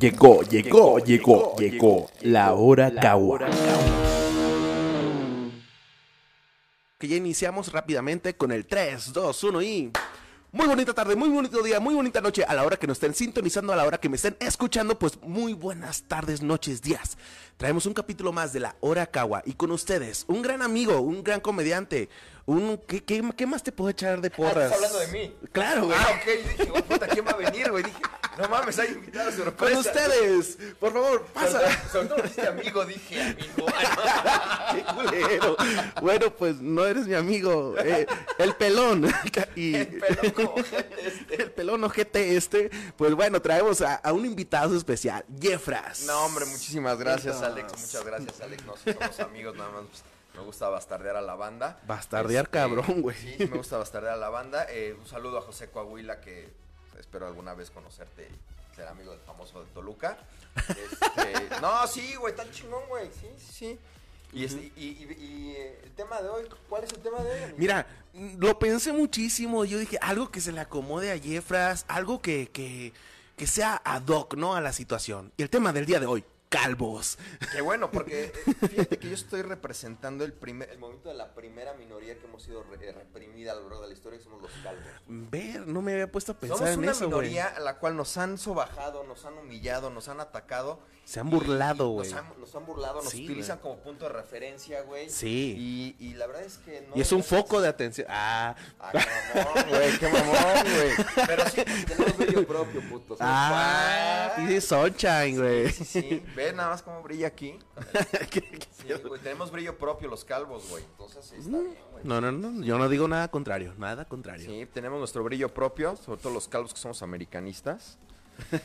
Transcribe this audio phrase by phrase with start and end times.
[0.00, 3.40] Llegó, llegó, llegó, llegó la hora Kawa.
[6.98, 9.90] Que ya iniciamos rápidamente con el 3, 2, 1 y...
[10.52, 13.12] Muy bonita tarde, muy bonito día, muy bonita noche a la hora que nos estén
[13.12, 17.18] sintonizando, a la hora que me estén escuchando, pues muy buenas tardes, noches, días.
[17.56, 21.24] Traemos un capítulo más de la Hora Kawa y con ustedes, un gran amigo, un
[21.24, 22.08] gran comediante,
[22.46, 22.78] un...
[22.86, 24.72] ¿Qué, qué, qué más te puedo echar de Ah, porras?
[24.72, 25.34] ¿Estás hablando de mí?
[25.50, 25.98] Claro, güey.
[25.98, 26.24] Ah, ok.
[26.24, 27.82] Yo dije, güey, puta, ¿quién va a venir, güey?
[27.82, 27.98] Dije,
[28.38, 29.74] no mames, hay invitado sorpresa.
[29.74, 31.60] Con ustedes, por favor, pasa.
[31.90, 33.66] Sobre, todo este amigo, dije, amigo.
[34.72, 35.56] Qué culero.
[36.00, 37.74] Bueno, pues no eres mi amigo.
[37.78, 38.06] eh,
[38.38, 39.06] el pelón.
[39.56, 41.42] Y El pelón ojete este.
[41.42, 42.70] el pelón ojete este.
[42.96, 46.02] Pues bueno, traemos a, a un invitado especial, Jeffras.
[46.06, 47.64] No, hombre, muchísimas gracias, Entonces.
[47.64, 47.80] Alex.
[47.80, 48.64] Muchas gracias, Alex.
[48.66, 49.82] No somos amigos, nada más.
[49.90, 50.02] pues,
[50.34, 51.80] me gusta bastardear a la banda.
[51.86, 53.16] Bastardear, cabrón, güey.
[53.16, 54.66] Sí, sí, me gusta bastardear a la banda.
[54.68, 56.52] Eh, un saludo a José Coahuila, que
[57.14, 60.18] espero alguna vez conocerte y ser amigo del famoso de Toluca.
[60.68, 63.08] Este, no, sí, güey, tan chingón, güey.
[63.08, 63.78] Sí, sí, sí.
[64.32, 67.30] Y, este, y, y- y, eh, el tema de hoy, ¿cuál es el tema de
[67.30, 67.38] hoy?
[67.42, 67.56] amigo?
[67.56, 69.64] Mira, mm, lo pensé muchísimo.
[69.64, 72.92] Yo dije, algo que se le acomode a Jeffras, algo que, que,
[73.36, 74.56] que sea ad hoc, ¿no?
[74.56, 75.30] A la situación.
[75.36, 76.24] Y el tema del día de hoy,
[76.58, 77.18] calvos.
[77.52, 78.32] Qué bueno, porque eh,
[78.68, 82.42] fíjate que yo estoy representando el primer, el momento de la primera minoría que hemos
[82.42, 84.84] sido re- eh, reprimida a lo largo de la historia, que somos los calvos.
[85.08, 87.28] Ver, no me había puesto a pensar Somos en una eso, güey.
[87.30, 90.78] minoría a la cual nos han sobajado, nos han humillado, nos han atacado.
[91.04, 92.08] Se han burlado, güey.
[92.10, 95.10] Nos han, nos han burlado, nos Sí, utilizan como punto de referencia, güey.
[95.10, 95.94] Sí.
[95.98, 96.96] Y, y la verdad es que no.
[96.96, 98.06] Y es un foco de atención.
[98.08, 98.98] Ah, Ah, qué
[99.44, 101.26] mamón, güey, qué mamón, güey.
[101.26, 103.16] Pero sí, tenemos brillo propio, puto.
[103.18, 105.68] Somos ah, dice Sunshine, güey.
[105.72, 106.22] Sí, sí.
[106.46, 107.58] Ve nada más cómo brilla aquí.
[108.30, 110.84] ¿Qué- qué Sí, güey, tenemos brillo propio los calvos, güey.
[110.84, 112.04] Entonces, sí, está bien, güey.
[112.04, 114.46] No, no, no, yo no digo nada contrario, nada contrario.
[114.46, 117.98] Sí, tenemos nuestro brillo propio, sobre todo los calvos que somos americanistas.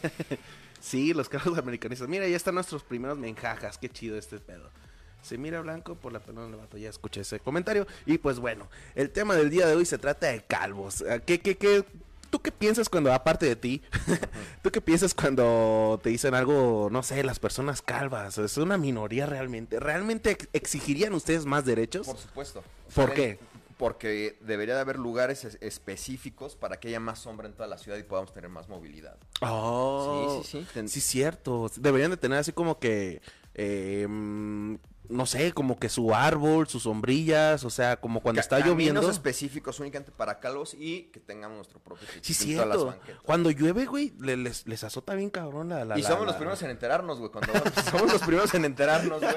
[0.81, 2.08] Sí, los carros americanistas.
[2.08, 4.69] Mira, ya están nuestros primeros menjajas, qué chido este pedo.
[5.21, 7.86] Se mira blanco por la pelona del vato, ya escuché ese comentario.
[8.05, 11.04] Y pues bueno, el tema del día de hoy se trata de calvos.
[11.09, 11.83] Ah, ¿Qué, qué, qué?
[12.30, 13.82] ¿Tú qué piensas cuando, aparte de ti,
[14.64, 18.38] tú qué piensas cuando te dicen algo, no sé, las personas calvas?
[18.38, 19.80] Es una minoría realmente.
[19.80, 22.08] ¿Realmente ex- exigirían ustedes más derechos?
[22.08, 22.64] Por supuesto.
[22.94, 23.40] ¿Por qué?
[23.78, 27.78] Porque debería de haber lugares es- específicos para que haya más sombra en toda la
[27.78, 29.17] ciudad y podamos tener más movilidad.
[29.42, 30.88] Oh, Sí, sí, sí.
[30.90, 31.72] Sí, cierto.
[31.78, 33.22] Deberían de tener así como que,
[33.56, 34.76] eh, mm,
[35.09, 39.09] no sé, como que su árbol, sus sombrillas, o sea, como cuando está lloviendo.
[39.09, 42.86] específicos únicamente para calvos y que tengamos nuestro propio Sí, en todas las cierto.
[42.86, 43.21] banquetas.
[43.23, 45.83] Cuando llueve, güey, le- les, les azota bien cabrón la...
[45.86, 47.31] la y somos la- los primeros en enterarnos, güey.
[47.31, 47.52] Cuando
[47.92, 49.36] somos los primeros en enterarnos, güey.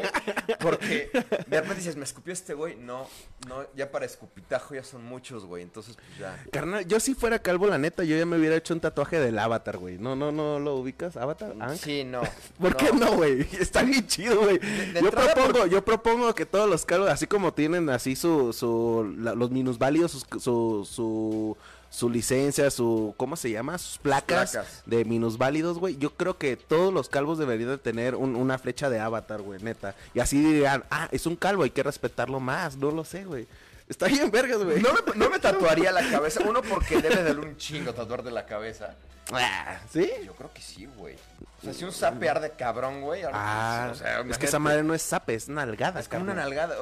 [0.60, 2.76] Porque de repente dices, me escupió este güey.
[2.76, 3.06] No,
[3.48, 5.62] no, ya para escupitajo ya son muchos, güey.
[5.62, 6.44] Entonces, pues ya.
[6.52, 9.38] Carnal, yo si fuera calvo, la neta, yo ya me hubiera hecho un tatuaje del
[9.38, 9.98] Avatar, güey.
[9.98, 11.16] No, no, no, ¿lo ubicas?
[11.16, 11.54] ¿Avatar?
[11.60, 11.76] ¿Aang?
[11.78, 12.22] Sí, no.
[12.60, 13.40] ¿Por qué no, güey?
[13.58, 14.60] Está bien chido, güey.
[15.00, 19.34] Yo propongo, yo propongo que todos los calvos, así como tienen así su, su, la-
[19.34, 21.56] los minusválidos, sus- su, su,
[21.90, 23.76] su licencia, su, ¿cómo se llama?
[23.78, 24.82] Sus placas, placas.
[24.86, 25.96] de minusválidos, güey.
[25.98, 29.62] Yo creo que todos los calvos deberían de tener un- una flecha de avatar, güey,
[29.62, 29.94] neta.
[30.14, 32.76] Y así dirían, ah, es un calvo, hay que respetarlo más.
[32.76, 33.46] No lo sé, güey.
[33.88, 34.80] Está bien vergas, güey.
[34.80, 36.40] No me, no me tatuaría la cabeza.
[36.48, 38.94] Uno, porque debe de un chingo tatuar de la cabeza.
[39.30, 40.10] Ah, ¿Sí?
[40.26, 41.14] Yo creo que sí, güey.
[41.60, 43.22] O sea, si un sapear de cabrón, güey.
[43.32, 46.00] Ah, o sea, es que esa madre no es zape, es nalgada.
[46.00, 46.74] Es como una nalgada.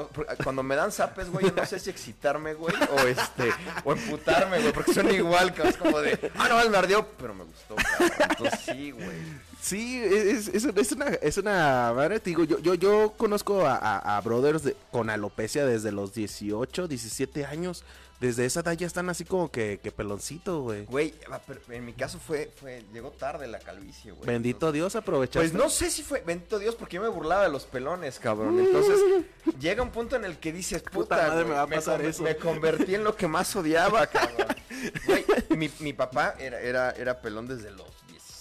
[0.42, 3.50] Cuando me dan zapes, güey, yo no sé si excitarme, güey, o este,
[3.84, 5.68] o emputarme, güey, porque son igual, cabrón.
[5.68, 8.10] Es como de, ah, no, me ardió, pero me gustó, cabrón.
[8.30, 9.18] Entonces sí, güey.
[9.60, 13.76] Sí, es, es, es una, es una madre, te digo, yo, yo, yo conozco a,
[13.76, 17.84] a- a brothers de- con alopecia desde los 18, 17 años.
[18.20, 20.84] Desde esa edad ya están así como que, que peloncito, güey.
[20.84, 24.26] Güey, ah, en mi caso fue, fue, llegó tarde la calvicie, güey.
[24.26, 25.38] Bendito Entonces- Dios, aprovechaste.
[25.38, 28.59] Pues no sé si fue, bendito Dios, porque yo me burlaba de los pelones, cabrón.
[28.59, 29.00] Entonces,
[29.59, 32.00] llega un punto en el que dices, Puta puta, madre, güey, me va a pasar
[32.03, 32.22] conver- eso.
[32.22, 34.48] me convertí en lo que más odiaba, cabrón.
[35.06, 35.25] Güey,
[35.56, 37.86] mi, mi papá era, era, era pelón desde los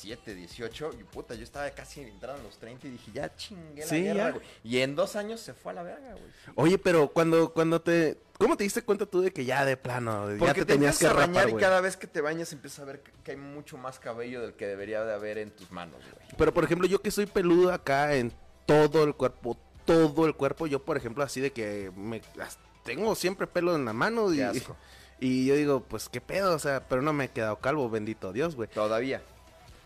[0.10, 3.82] 17, 18, y puta, yo estaba casi entrando en los 30 y dije, ya chingué
[3.82, 4.32] la Sí, guerra, ya.
[4.32, 4.46] güey.
[4.64, 6.32] Y en dos años se fue a la verga, güey.
[6.56, 8.18] Oye, pero cuando, cuando te...
[8.38, 10.98] ¿Cómo te diste cuenta tú de que ya de plano, ya Porque te te, tenías
[10.98, 13.38] que a rapar, bañar y cada vez que te bañas empiezas a ver que, hay
[13.38, 16.28] mucho más cabello del que debería de haber en tus manos, güey.
[16.38, 18.32] Pero por ejemplo, yo que soy peludo acá en
[18.66, 22.22] todo el cuerpo, todo el cuerpo, yo por ejemplo así de que me
[22.86, 24.78] tengo siempre pelo en la mano y, Qué asco.
[25.20, 28.32] y yo digo, pues qué pedo, o sea, pero no me he quedado calvo, bendito
[28.32, 28.70] Dios, güey.
[28.70, 29.22] Todavía,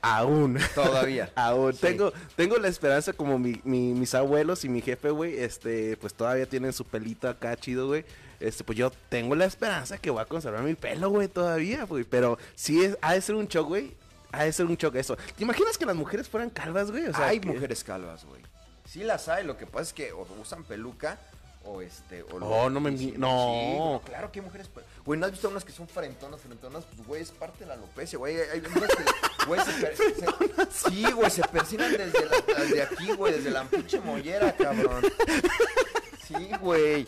[0.04, 0.60] Aún.
[0.76, 1.32] todavía.
[1.36, 1.80] Aún Sí.
[1.82, 6.14] tengo, tengo la esperanza como mi, mi- mis abuelos y mi jefe, güey, este, pues
[6.14, 8.06] todavía tienen su pelito acá chido, güey.
[8.40, 12.04] Este, pues yo tengo la esperanza que voy a conservar mi pelo, güey, todavía, güey.
[12.04, 13.96] Pero sí es, ha de ser un shock, güey.
[14.34, 15.16] Ha de ser un choque eso.
[15.16, 17.06] ¿Te imaginas que las mujeres fueran calvas, güey?
[17.08, 18.42] O sea, hay que- mujeres calvas, güey.
[18.86, 20.12] Sí las hay, lo que pasa es que
[20.42, 21.18] usan peluca
[21.66, 22.24] o este...
[22.24, 24.02] O Oh, no me sí, no.
[24.04, 24.68] sí, claro que hay mujeres...
[24.68, 26.86] pe- Güey, ¿no has visto unas que son frentonas, frentonas?
[26.86, 28.38] Pues, güey, es parte de la alopecia, güey.
[28.40, 33.12] Hay unas que, güey, se, per- se- Sí, güey, se persinan desde, la- desde aquí,
[33.14, 35.04] güey, desde la pinche mollera, cabrón.
[36.28, 37.06] Sí, güey.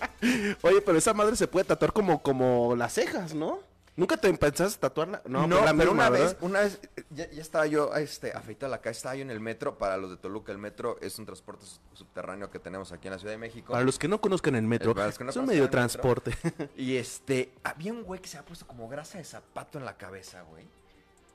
[0.61, 3.59] Oye, pero esa madre se puede tatuar como, como las cejas, ¿no?
[3.97, 5.21] ¿Nunca te pensaste tatuarla?
[5.25, 6.79] No, No, pues la pero misma, una vez, una vez,
[7.11, 10.09] ya, ya estaba yo este, afeitado la cara, estaba yo en el metro, para los
[10.09, 13.33] de Toluca, el metro es un transporte su- subterráneo que tenemos aquí en la Ciudad
[13.33, 13.71] de México.
[13.71, 15.61] Para los que no conozcan el metro, Eh, para los que no es un medio
[15.63, 15.71] metro.
[15.71, 16.31] transporte.
[16.75, 19.95] Y este, había un güey que se había puesto como grasa de zapato en la
[19.97, 20.65] cabeza, güey.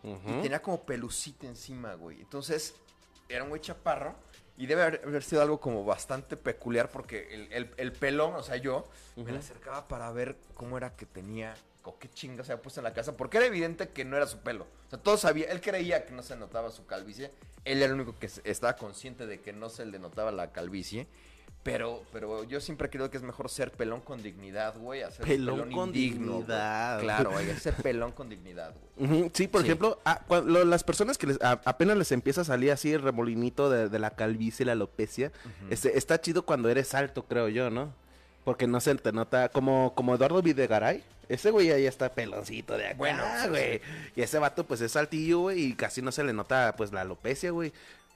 [0.02, 2.20] Y tenía como pelucita encima, güey.
[2.20, 2.74] Entonces,
[3.28, 4.14] era un güey chaparro.
[4.56, 8.56] Y debe haber, sido algo como bastante peculiar porque el, el- el pelón, o sea,
[8.56, 8.86] yo
[9.16, 11.54] me le acercaba para ver cómo era que tenía,
[11.84, 13.16] o qué chinga se había puesto en la casa.
[13.16, 14.64] Porque era evidente que no era su pelo.
[14.86, 17.30] O sea, todos sabía, él creía que no se notaba su calvicie.
[17.64, 21.06] Él era el único que estaba consciente de que no se le notaba la calvicie.
[21.62, 25.70] Pero, pero yo siempre creo que es mejor ser pelón con dignidad, güey, un Pelón
[25.70, 27.00] con indigno, dignidad.
[27.00, 29.30] Claro, güey, ser pelón con dignidad, güey.
[29.34, 29.66] Sí, por Sí.
[29.66, 32.94] ejemplo, a- cua- lo- las personas que les- a- apenas les empieza a salir así
[32.94, 35.32] el remolinito de, de la calvicie y la alopecia,
[35.68, 37.92] este, está chido cuando eres alto, creo yo, ¿no?
[38.50, 42.86] Porque no se te nota, como, como Eduardo Videgaray, ese güey ahí está peloncito de
[42.88, 43.80] acá, Bueno, sí, güey.
[44.16, 47.02] Y ese vato, pues, es altillo, güey, y casi no se le nota, pues, la
[47.02, 47.72] alopecia, güey.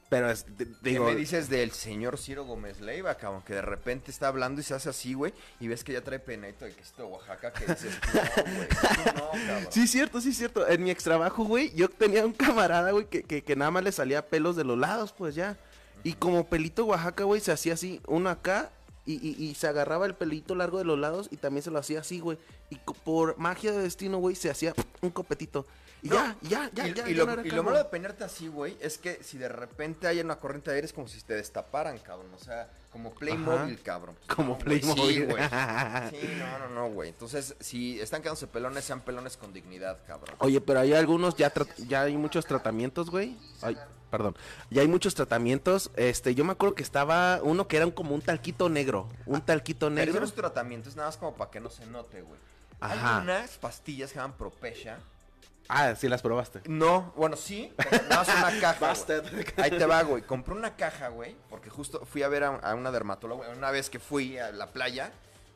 [0.08, 1.04] Pero, es, d- ¿Qué digo...
[1.04, 3.42] me dices del señor Ciro Gómez Leiva, cabrón?
[3.46, 6.19] Que de repente está hablando y se hace así, güey, y ves que ya trae
[6.19, 8.69] penito de quesito de Oaxaca, que dices, no, güey,
[9.14, 9.69] no, cabrón.
[9.70, 10.66] Sí, cierto, sí, cierto.
[10.66, 13.84] En mi ex trabajo, güey, yo tenía un camarada, güey, que, que, que nada más
[13.84, 15.56] le salía pelos de los lados, pues ya.
[16.02, 18.70] Y como pelito Oaxaca, güey, se hacía así, uno acá,
[19.06, 21.79] y, y, y se agarraba el pelito largo de los lados y también se lo
[21.79, 22.39] hacía así, güey.
[22.71, 25.67] Y por magia de destino, güey, se hacía un copetito.
[26.03, 27.09] Y No, ya, ya, ya, y, ya.
[27.11, 29.49] y ya lo, no y lo malo de peinarte así, güey, es que si de
[29.49, 32.31] repente hay una corriente de aire es como si te destaparan, cabrón.
[32.35, 34.15] O sea, como Playmobil, cabrón.
[34.15, 35.27] Pues Como no, Playmobil.
[35.27, 35.43] güey.
[36.11, 37.09] Sí, no, no, no, güey.
[37.09, 40.35] Entonces, si están quedándose pelones, sean pelones con dignidad, cabrón.
[40.39, 41.51] Oye, pero hay algunos, ya,
[41.89, 43.37] ya hay muchos tratamientos, güey.
[43.62, 43.77] Ay,
[44.16, 44.37] perdón.
[44.70, 45.90] Ya hay muchos tratamientos.
[45.96, 49.08] Este, yo me acuerdo que estaba uno que era como un talquito negro.
[49.26, 50.20] Un talquito Pero eso negro.
[50.20, 52.38] no es tratamiento, es nada más como para que no se note, güey.
[52.81, 53.16] Ajá.
[53.19, 54.99] Hay unas pastillas que se llaman Propecia.
[55.69, 56.61] Ah, sí las probaste.
[56.66, 58.93] No, bueno, sí, pero nada más una caja.
[59.56, 60.22] Ahí te va, güey.
[60.22, 63.49] Compré una caja, güey, porque justo fui a ver a, a una dermatóloga.
[63.49, 65.10] Una vez que fui a la playa,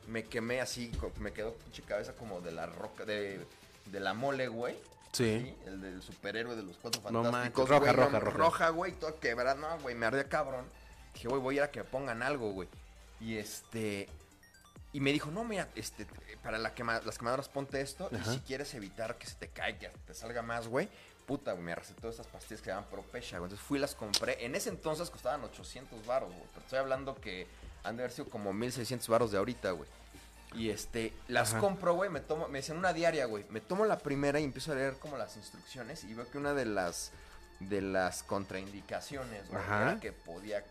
[0.07, 3.45] me quemé así, me quedó pinche cabeza como de la roca, de,
[3.85, 4.75] de la mole, güey.
[5.11, 5.55] Sí.
[5.65, 7.69] El del superhéroe de los cuatro No fantásticos.
[7.69, 8.37] manches, roja, güey, roja, no, roja.
[8.37, 9.55] Roja, güey, toda quebrada.
[9.55, 10.65] No, güey, me ardía cabrón.
[11.13, 12.69] Dije, güey, voy a ir a que me pongan algo, güey.
[13.19, 14.07] Y este...
[14.91, 16.07] Y me dijo, no, mira, este,
[16.41, 18.09] para la quema- las quemadoras ponte esto.
[18.13, 18.31] Ajá.
[18.31, 20.89] Y si quieres evitar que se te caiga, te salga más, güey.
[21.27, 23.47] Puta, güey, me recetó esas pastillas que se llaman Propecia, güey.
[23.49, 24.43] Entonces fui y las compré.
[24.43, 26.43] En ese entonces costaban 800 baros, güey.
[26.53, 27.45] Pero estoy hablando que
[27.83, 29.87] han de haber sido como 1600 baros de ahorita, güey.
[30.55, 31.59] Y este, las Ajá.
[31.59, 33.45] compro, güey, me tomo, me dicen una diaria, güey.
[33.49, 36.53] Me tomo la primera y empiezo a leer como las instrucciones y veo que una
[36.53, 37.11] de las
[37.59, 40.63] de las contraindicaciones, güey, era que podía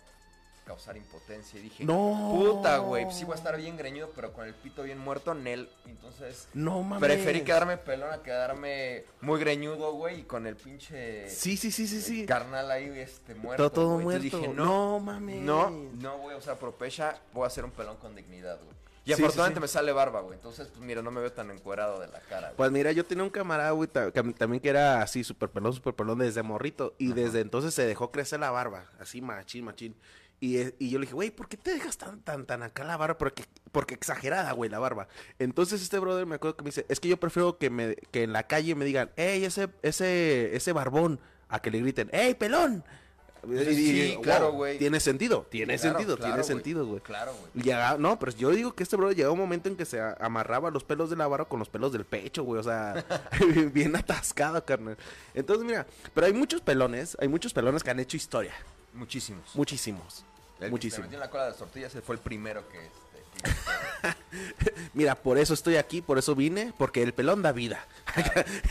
[0.64, 2.30] causar impotencia y dije, No.
[2.34, 5.32] puta, güey, pues sí voy a estar bien greñudo, pero con el pito bien muerto,
[5.34, 5.70] Nel.
[5.86, 7.06] Entonces, No mames.
[7.08, 11.86] preferí quedarme pelón a quedarme muy greñudo, güey, y con el pinche Sí, sí, sí,
[11.86, 12.26] sí, sí.
[12.26, 13.70] carnal ahí este muerto.
[13.70, 14.04] Todo, todo güey.
[14.04, 14.22] muerto.
[14.24, 15.40] Dije, no, no, mames.
[15.42, 18.76] no, no voy a usar Propecia, voy a hacer un pelón con dignidad, güey.
[19.08, 19.62] Y Sí, afortunadamente sí.
[19.62, 20.34] me sale barba, güey.
[20.34, 22.56] Entonces, pues mira, no me veo tan encuerado de la cara, güey.
[22.56, 26.18] Pues mira, yo tenía un camarada, güey, también que era así, súper pelón, súper pelón
[26.18, 26.94] desde morrito.
[26.98, 29.96] Y desde entonces se dejó crecer la barba, así machín, machín.
[30.40, 32.84] Y, eh, y yo le dije, güey, ¿por qué te dejas tan, tan, tan acá
[32.84, 33.16] la barba?
[33.18, 35.08] Porque, porque exagerada, güey, la barba.
[35.38, 38.22] Entonces este brother me acuerdo que me dice, es que yo prefiero que, me, que
[38.24, 42.34] en la calle me digan, hey, ese, ese, ese barbón, a que le griten, hey,
[42.34, 42.84] pelón.
[43.46, 44.78] Y- Sí, claro, güey.
[44.78, 47.00] Tiene sentido, tiene Claro, sentido, claro, tiene sentido, güey.
[47.00, 47.98] Claro, güey.
[47.98, 50.84] No, pero yo digo que este brother llegaba un momento en que se amarraba los
[50.84, 52.60] pelos de la barba con los pelos del pecho, güey.
[52.60, 53.04] O sea,
[53.72, 54.96] bien atascado, carnal.
[55.34, 58.52] Entonces, mira, pero hay muchos pelones, hay muchos pelones que han hecho historia.
[58.94, 59.54] Muchísimos.
[59.54, 60.24] Muchísimos.
[60.54, 61.06] El que se muchísimos.
[61.06, 62.98] metió en la cola de las tortillas fue el primero que este.
[64.62, 67.86] que- Mira, por eso estoy aquí, por eso vine, porque el pelón da vida.
[68.16, 68.24] el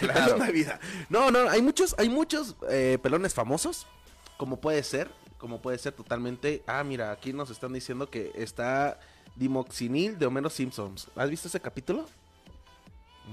[0.09, 0.25] claro.
[0.25, 0.79] pelón da vida.
[1.09, 3.87] No, no, hay muchos, hay muchos eh, pelones famosos,
[4.37, 6.63] como puede ser, como puede ser totalmente.
[6.67, 8.99] Ah, mira, aquí nos están diciendo que está
[9.35, 11.09] Dimoxinil de Homero Simpsons.
[11.15, 12.05] ¿Has visto ese capítulo?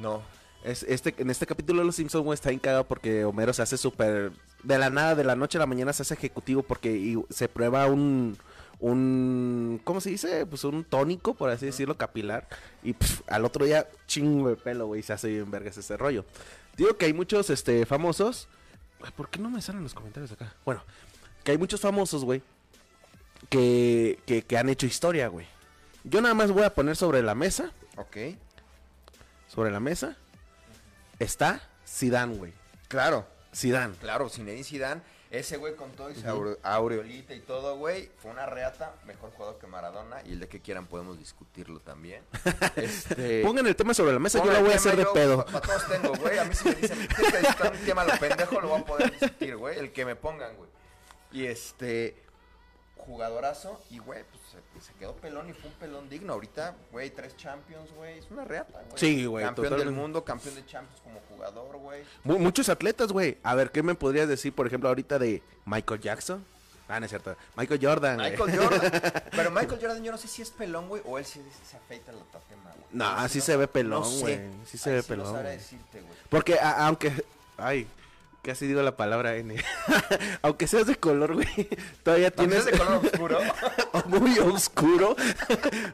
[0.00, 0.22] no.
[0.64, 4.32] Es, este, en este capítulo de Los Simpsons, está encagado porque Homero se hace súper...
[4.62, 7.48] De la nada, de la noche a la mañana se hace ejecutivo porque y se
[7.48, 8.38] prueba un...
[8.80, 10.46] un ¿Cómo se dice?
[10.46, 12.48] Pues un tónico, por así decirlo, capilar.
[12.82, 12.96] Y
[13.26, 16.24] al otro día, chingo de pelo, güey, se hace bien vergas ese rollo.
[16.78, 18.48] Digo que hay muchos este, famosos
[19.12, 20.54] ¿Por qué no me salen los comentarios acá?
[20.64, 20.82] Bueno,
[21.42, 22.42] que hay muchos famosos, güey,
[23.48, 25.46] que, que, que han hecho historia, güey.
[26.04, 28.16] Yo nada más voy a poner sobre la mesa, Ok.
[29.48, 30.16] sobre la mesa,
[31.18, 32.52] está Zidane, güey.
[32.88, 33.26] Claro.
[33.54, 33.94] Zidane.
[33.96, 35.00] Claro, Zinedine Zidane,
[35.38, 39.30] ese güey con todo y su aure- aureolita y todo, güey, fue una reata, mejor
[39.32, 42.22] jugador que Maradona, y el de que quieran podemos discutirlo también.
[42.76, 45.44] Este, Pongan el tema sobre la mesa, yo la voy a hacer de yo pedo.
[45.44, 48.04] pa- pa' todos tengo, güey, a mí si me dicen, que discutir un tema a
[48.06, 50.70] lo pendejo, lo voy a poder discutir, güey, el que me pongan, güey.
[51.32, 52.16] Y este,
[53.06, 54.42] jugadorazo, y güey, pues
[54.82, 56.32] se, se quedó pelón y fue un pelón digno.
[56.32, 58.92] Ahorita, güey, tres Champions, güey, es una reata, güey.
[58.98, 62.02] Sí, güey, Campeón del mundo, campeón de Champions como jugador, güey.
[62.24, 63.38] Mu- muchos atletas, güey.
[63.42, 66.44] A ver, ¿qué me podrías decir, por ejemplo, ahorita de Michael Jackson?
[66.86, 67.34] Ah, no es cierto.
[67.56, 68.16] Michael Jordan.
[68.18, 68.30] güey.
[68.32, 68.90] Michael Jordan.
[69.30, 72.12] Pero Michael Jordan, yo no sé si es pelón, güey, o él sí se afeita
[72.12, 72.86] la tatema, güey.
[72.92, 74.20] No, así no- se ve pelón, no sé.
[74.20, 74.50] güey.
[74.66, 76.12] Sí se ve pelón, decirte, güey.
[76.28, 77.24] Porque a- aunque...
[77.56, 77.86] Ay,
[78.44, 79.56] casi digo la palabra N.
[80.42, 81.68] aunque seas de color, güey,
[82.02, 82.58] todavía tienes...
[82.58, 83.38] es de color oscuro.
[84.06, 85.16] muy oscuro.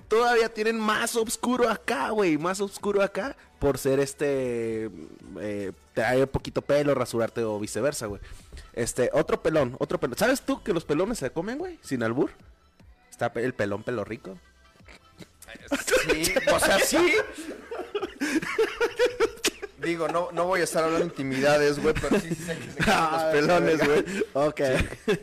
[0.09, 2.37] todavía tienen más oscuro acá, güey.
[2.37, 3.37] Más oscuro acá.
[3.59, 4.91] Por ser este...
[5.41, 8.21] Eh, traer poquito pelo, rasurarte o viceversa, güey.
[8.73, 10.19] Este, otro pelón, otro pelón.
[10.19, 11.79] ¿Sabes tú que los pelones se comen, güey?
[11.83, 12.31] Sin albur.
[13.11, 14.39] Está el pelón pelo rico.
[16.07, 16.97] Sí, o sea, sí.
[19.91, 22.71] Digo, no, no voy a estar hablando de intimidades, güey, pero sí, sí sé que
[22.71, 24.05] se comen los pelones, güey.
[24.35, 24.61] Ok.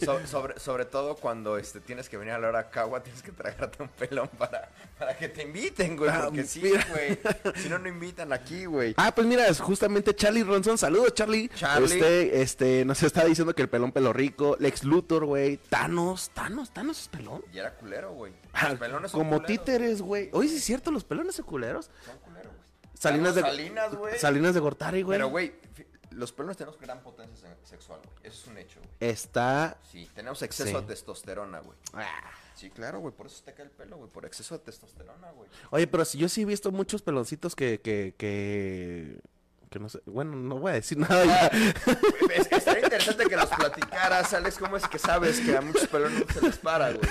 [0.03, 3.31] So- sobre, sobre todo cuando este, tienes que venir a la hora cagua, tienes que
[3.31, 4.69] tragarte un pelón para,
[4.99, 6.09] para que te inviten, güey.
[6.11, 7.17] Ah, Porque sí, güey.
[7.55, 8.93] Si no, no invitan aquí, güey.
[8.97, 10.77] Ah, pues mira, es justamente Charlie Ronson.
[10.77, 11.49] Saludos, Charlie.
[11.55, 11.85] Charlie.
[11.95, 14.57] Este, este, nos está diciendo que el pelón pelo rico.
[14.59, 15.57] Lex Luthor, güey.
[15.69, 17.43] Thanos, Thanos, Thanos es pelón.
[17.53, 18.33] Y era culero, güey.
[18.53, 20.29] Ah, Los pelones son como culeros, títeres, güey.
[20.33, 21.89] Oye, sí es cierto, los pelones son culeros.
[22.05, 22.26] Son.
[22.99, 24.17] Salinas de Salinas, güey.
[24.19, 25.17] Salinas de Gortari, güey.
[25.17, 25.53] Pero, güey,
[26.11, 28.15] los pelones tenemos gran potencia se- sexual, güey.
[28.23, 28.89] Eso es un hecho, güey.
[29.11, 29.77] Está.
[29.91, 30.75] Sí, tenemos exceso Sí.
[30.75, 31.77] de testosterona, güey.
[31.93, 32.05] Ah.
[32.55, 35.47] Sí, claro, güey, por eso te cae el pelo, güey, por exceso de testosterona, güey.
[35.69, 39.19] Oye, pero si yo sí he visto muchos peloncitos que, que, que.
[39.69, 39.99] Que no sé.
[40.05, 41.47] Bueno, no voy a decir nada ya.
[42.33, 46.25] Es- Estaría interesante que nos platicaras, Alex, cómo es que sabes que a muchos pelones
[46.27, 47.09] no se les para, güey.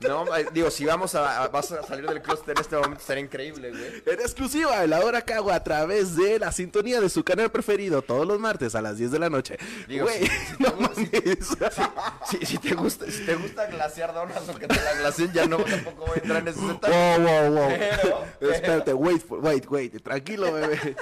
[0.00, 3.24] No, digo, si vamos a, a- vas a salir del clúster en este momento, estaría
[3.24, 4.02] increíble, güey.
[4.06, 8.26] En exclusiva la hora Cagua a través de la sintonía de su canal preferido todos
[8.26, 9.56] los martes a las 10 de la noche.
[9.88, 10.56] Digo, Güey, si-
[12.58, 16.06] te gusta, si te gusta glasear donas o que te la glaceen, ya no, tampoco
[16.06, 17.18] voy a entrar en ese detalle.
[17.18, 17.68] Wow, wow, wow.
[17.78, 20.96] Pero- pero- Espérate, wait, wait, wait, tranquilo, bebé.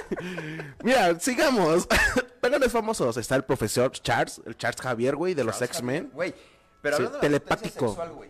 [0.83, 1.87] Mira, sigamos.
[2.41, 3.17] Pelones famosos.
[3.17, 6.09] Está el profesor Charles, el Charles Javier, güey, de los X-Men.
[6.13, 6.33] Güey,
[6.81, 7.87] pero Sí, hablando de telepático.
[7.87, 8.29] sexual, güey.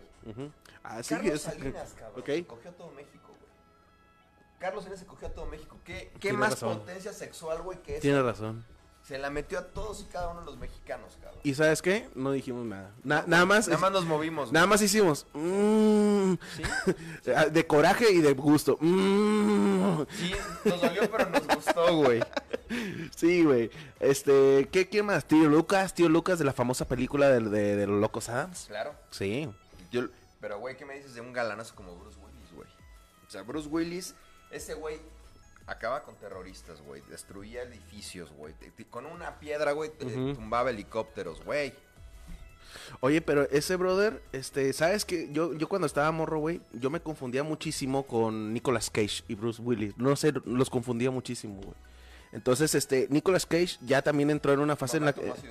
[1.02, 2.20] Sí, Carlos es- Salinas, cabrón.
[2.20, 2.46] Ok.
[2.46, 3.50] Cogió todo México, güey.
[4.58, 5.78] Carlos Salinas se cogió a todo México.
[5.84, 6.78] ¿Qué, más razón.
[6.80, 8.02] potencia sexual, güey, que eso?
[8.02, 8.64] Tiene razón.
[9.02, 11.40] Se la metió a todos y cada uno de los mexicanos, cabrón.
[11.42, 12.08] ¿Y sabes qué?
[12.14, 12.92] No dijimos nada.
[13.02, 13.66] Na- nada más.
[13.66, 14.52] Nada más nos movimos, güey.
[14.54, 15.26] Nada más hicimos.
[15.32, 16.01] mm,
[16.56, 16.62] ¿Sí?
[17.52, 18.78] de coraje y de gusto.
[18.80, 20.02] mm.
[20.16, 20.32] Sí,
[20.64, 22.20] nos dolió, pero nos gustó, güey.
[23.16, 23.70] Sí, güey.
[24.00, 25.26] Este, ¿qué, ¿quién más?
[25.26, 28.66] Tío Lucas, tío Lucas de la famosa película de, de, de los Locos Adams.
[28.68, 28.94] Claro.
[29.10, 29.48] Sí.
[29.90, 30.08] Yo-
[30.40, 32.68] pero, güey, ¿qué me dices de un galanazo como Bruce Willis, güey?
[33.26, 34.14] O sea, Bruce Willis,
[34.50, 34.98] ese güey
[35.66, 37.00] acaba con terroristas, güey.
[37.08, 38.52] Destruía edificios, güey.
[38.90, 40.34] Con una piedra, güey, Ujú.
[40.34, 41.72] tumbaba helicópteros, güey.
[43.00, 45.28] Oye, pero ese brother, este, ¿sabes qué?
[45.32, 49.60] Yo, yo cuando estaba morro, güey, yo me confundía muchísimo con Nicolas Cage y Bruce
[49.60, 49.96] Willis.
[49.96, 51.76] No sé, los confundía muchísimo, güey.
[52.32, 55.22] Entonces, este, Nicolas Cage ya también entró en una fase en la que...
[55.40, 55.48] Sí.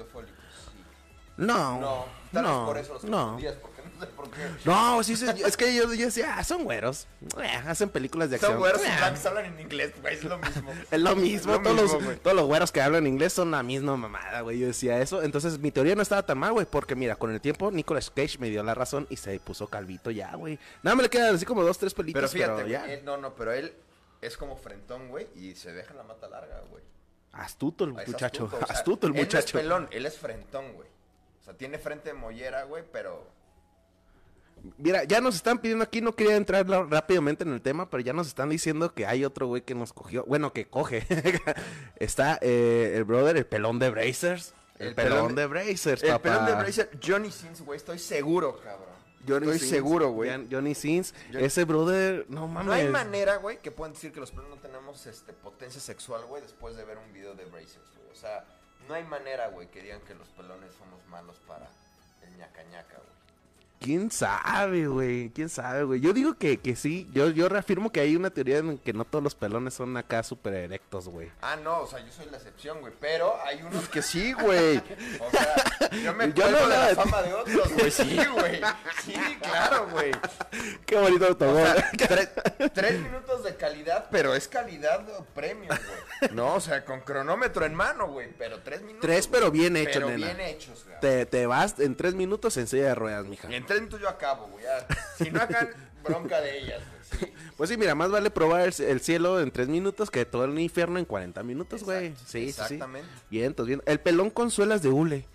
[1.37, 3.37] No, No, tal vez no, por eso los no.
[3.61, 4.41] porque no sé por qué.
[4.65, 7.08] No, sí, sí, es que yo, yo decía, ah, son güeros.
[7.41, 8.51] Eh, hacen películas de acción.
[8.53, 10.72] Son güeros y Eh, blancos hablan en inglés, güey, es lo mismo.
[10.91, 13.51] Es lo mismo, Es lo todos, mismo, los, todos los güeros que hablan inglés son
[13.51, 14.60] la misma mamada, güey.
[14.60, 15.24] Yo decía eso.
[15.24, 16.65] Entonces mi teoría no estaba tan mal, güey.
[16.65, 20.12] Porque mira, con el tiempo Nicolas Cage me dio la razón y se puso calvito
[20.12, 20.60] ya, güey.
[20.84, 22.79] Nada me le quedan así como dos, tres Pero pelitos, pero, fíjate, ya.
[22.81, 23.74] güey, él- no, no, pero él
[24.22, 26.84] es como frentón, güey, y se deja la mata larga, güey.
[27.34, 29.58] Astuto el Es muchacho, astuto, o sea, astuto el él no muchacho.
[29.58, 30.88] es pelón, él es frentón, güey.
[31.39, 33.25] O sea, tiene frente de mollera, güey, pero...
[34.77, 38.13] Mira, ya nos están pidiendo aquí, no quería entrar rápidamente en el tema, pero ya
[38.13, 41.06] nos están diciendo que hay otro güey que nos cogió, bueno, que coge.
[41.98, 44.53] Está eh, el brother, el pelón de Brazers.
[44.80, 46.22] El, El pelón, pelón de Brazers, El papá.
[46.24, 48.89] pelón de Bracer, Johnny Sins, güey, estoy seguro, cabrón.
[49.27, 50.48] Johnny estoy Sins, seguro, güey.
[50.51, 51.13] Johnny Sins.
[51.32, 52.65] Johnny- Ese brother, no mames.
[52.65, 56.25] No hay manera, güey, que puedan decir que los pelones no tenemos este, potencia sexual,
[56.25, 58.10] güey, después de ver un video de Brazers, güey.
[58.12, 58.44] O sea,
[58.88, 61.70] no hay manera, güey, que digan que los pelones somos malos para
[62.24, 63.22] el ñaca ñaca, güey.
[63.81, 65.31] ¿Quién sabe, güey?
[65.31, 66.00] ¿Quién sabe, güey?
[66.01, 67.09] Yo digo que, que sí.
[67.13, 70.21] Yo, yo reafirmo que hay una teoría en que no todos los pelones son acá
[70.21, 71.31] súper erectos, güey.
[71.41, 72.93] Ah, no, o sea, yo soy la excepción, güey.
[73.00, 74.77] Pero hay unos que sí, güey.
[75.19, 75.55] O sea,
[76.03, 77.89] yo me Yo no de la fama de otros, güey.
[77.91, 78.61] Sí, güey.
[79.03, 80.11] Sí, claro, güey.
[80.85, 81.63] Qué bonito O autogol.
[81.65, 82.29] sea, tres,
[82.73, 86.31] tres minutos de calidad, pero es calidad premium, güey.
[86.33, 88.29] No, o sea, con cronómetro en mano, güey.
[88.38, 89.01] Pero tres minutos.
[89.01, 90.27] Tres, pero bien hecho, Pero nena.
[90.27, 91.00] bien hechos, güey.
[91.00, 93.47] te, te vas en tres minutos en silla de ruedas, mija.
[93.51, 94.65] En tres minutos yo acabo, güey.
[95.17, 95.69] Si no acá,
[96.03, 97.01] bronca de ellas, güey.
[97.19, 97.33] Sí.
[97.57, 100.57] Pues sí, mira, más vale probar el, el cielo en tres minutos que todo el
[100.59, 102.09] infierno en 40 minutos, güey.
[102.11, 102.49] Sí, sí, sí.
[102.49, 103.09] exactamente.
[103.29, 103.83] Bien, entonces bien.
[103.85, 105.27] El pelón con suelas de hule.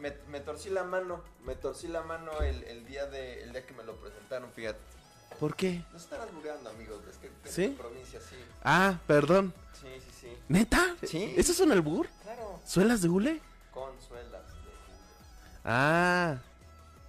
[0.00, 3.66] Me, me torcí la mano, me torcí la mano el, el día de, el día
[3.66, 4.78] que me lo presentaron, fíjate.
[5.38, 5.84] ¿Por qué?
[5.92, 7.64] Nos están albureando, amigos, es que que ¿Sí?
[7.64, 8.36] en provincia sí.
[8.64, 9.52] Ah, perdón.
[9.78, 10.38] Sí, sí, sí.
[10.48, 10.96] ¿Neta?
[11.02, 11.34] Sí.
[11.36, 12.08] ¿Eso es un albur?
[12.22, 12.58] Claro.
[12.64, 13.40] ¿Suelas de hule?
[13.70, 14.72] Con suelas de jugo.
[15.64, 16.38] Ah.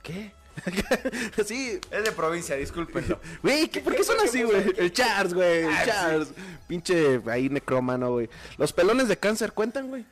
[0.07, 0.31] ¿Qué?
[1.45, 1.79] sí.
[1.91, 3.19] Es de provincia, discúlpenlo.
[3.43, 4.73] Güey, ¿qué- ¿por qué ¿Qué son así, ¿Qué güey?
[4.77, 5.63] El Charles, güey.
[5.65, 5.85] El Ah, sí.
[5.91, 6.29] Charles.
[6.67, 8.29] Pinche ahí necrómano, güey.
[8.57, 10.05] ¿Los pelones de cáncer cuentan, güey?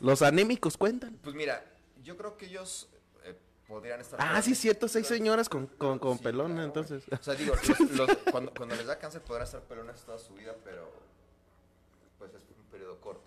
[0.00, 1.16] ¿Los anémicos cuentan?
[1.22, 1.64] Pues mira,
[2.02, 2.88] yo creo que ellos
[3.24, 3.36] eh,
[3.68, 4.18] podrían estar.
[4.20, 7.04] Ah, sí, cierto, seis señoras con, con, con Sí, pelón, claro, entonces.
[7.06, 7.20] güey.
[7.20, 10.34] O sea, digo, los- los- cuando, cuando les da cáncer podrán estar pelones toda su
[10.34, 10.90] vida, pero
[12.18, 13.21] pues es un periodo corto,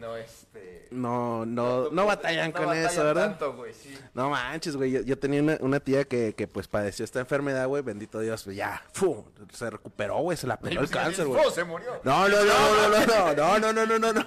[0.00, 0.86] no este.
[0.90, 3.28] No, no, no batallan con batallan eso, ¿verdad?
[3.30, 3.96] tanto, güey, sí.
[4.14, 4.90] No manches, güey.
[4.92, 7.82] Yo, yo tenía una, una tía que, que, pues, padeció esta enfermedad, güey.
[7.82, 8.82] Bendito Dios, pues, ya.
[8.92, 9.24] ¡fu!
[9.52, 10.36] Se recuperó, güey.
[10.36, 11.50] Se la peló el Pues, cáncer, ¡oh, güey.
[11.50, 12.00] se murió.
[12.04, 14.24] No, no, no, no, no, no, no, no, no, no, no, no.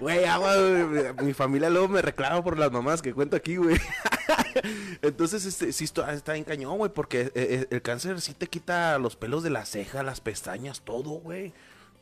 [0.00, 1.14] Güey, agua, güey.
[1.22, 3.76] Mi familia luego me reclama por las mamás que cuento aquí, güey.
[5.02, 8.98] Entonces, este, sí está, bien cañón, güey, porque eh, eh, el cáncer sí te quita
[8.98, 11.52] los pelos de la ceja, las pestañas, todo, güey.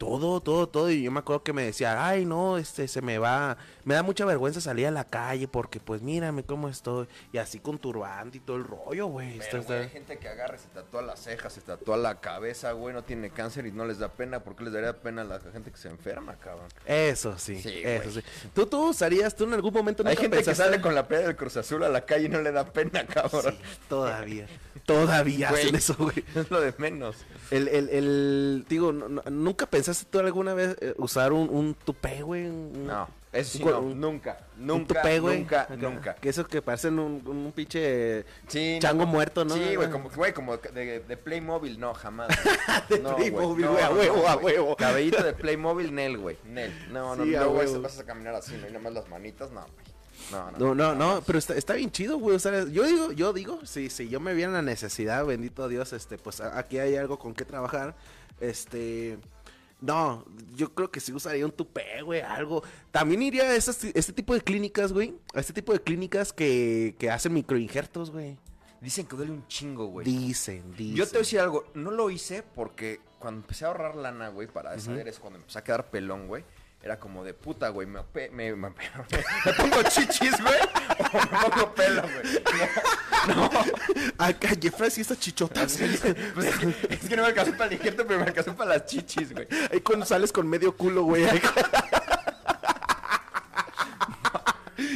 [0.02, 0.90] Todo, todo, todo.
[0.90, 3.56] Y yo me acuerdo que me decía, ay, no, este, se me va.
[3.84, 7.06] Me da mucha vergüenza salir a la calle porque, pues, mírame cómo estoy.
[7.32, 9.38] Y así con turbante y todo el rollo, güey.
[9.40, 13.30] Hay gente que agarra se tatúa las cejas, se tatúa la cabeza, güey, no tiene
[13.30, 14.40] cáncer y no les da pena.
[14.40, 16.66] ¿Por qué les daría pena a la gente que se enferma, cabrón?
[16.84, 18.24] Eso sí, Sí, eso güey.
[18.24, 18.48] sí.
[18.52, 21.36] ¿Tú, tú usarías, tú en algún momento Hay gente que sale con la playa del
[21.36, 23.54] Cruz Azul a la calle y no le da pena, cabrón.
[23.56, 24.48] Sí, todavía.
[24.84, 25.62] Todavía Güey.
[25.62, 26.24] hacen eso, güey.
[26.34, 27.16] Es lo de menos.
[27.52, 31.74] El, el, el, digo, no- no- ¿nunca pensaste tú alguna vez eh, usar un, un
[31.74, 32.46] tupé, güey?
[32.46, 35.38] Un- No, eso sí un- no, un- nunca, un nunca, tupé, güey.
[35.40, 35.76] nunca, Acá.
[35.76, 36.14] nunca.
[36.16, 39.54] Que esos que parecen un, un pinche Sí, chango no, muerto, ¿no?
[39.54, 42.28] Sí, güey, como, güey, como de, de Playmobil, no, jamás.
[42.88, 44.54] De No, Playmobil, no, güey, a no, huevo, a güey.
[44.56, 44.76] huevo.
[44.76, 46.72] Cabellito de Playmobil, Nel, güey, Nel.
[46.92, 47.80] No, no, Sí, luego huevo.
[47.82, 49.92] vas a caminar así, no, y nada más las manitas, no, güey.
[50.30, 52.38] No, no, No, no, no, pero está, está bien chido, güey.
[52.70, 56.16] Yo digo, yo digo, si, si yo me viera en la necesidad, bendito Dios, este,
[56.16, 57.94] pues aquí hay algo con qué trabajar.
[58.40, 59.18] Este,
[59.82, 62.62] no, yo creo que sí usaría un tupé, güey, algo.
[62.90, 65.14] También iría a esas- este tipo de clínicas, güey.
[65.34, 68.38] A este tipo de clínicas que, que hacen microinjertos, güey.
[68.80, 70.04] Dicen que duele un chingo, güey.
[70.06, 70.96] Dicen, dicen.
[70.96, 74.28] Yo te voy a decir algo, no lo hice porque cuando empecé a ahorrar lana,
[74.30, 76.44] güey, para hacer eso, cuando empecé a quedar pelón, güey,
[76.82, 78.70] era como de puta, güey, me, ope- me, me,
[79.44, 80.58] me pongo chichis, güey,
[81.12, 82.42] o me pongo pelo, güey.
[83.28, 83.64] No, no.
[84.18, 85.76] Acá, Jeffrey, sí chichotas.
[85.78, 88.70] Pues es, que, es que no me alcanzó para el injerto, pero me alcanzó para
[88.74, 89.46] las chichis, güey.
[89.72, 91.24] Ahí cuando sales con medio culo, güey.
[91.24, 91.40] ahí-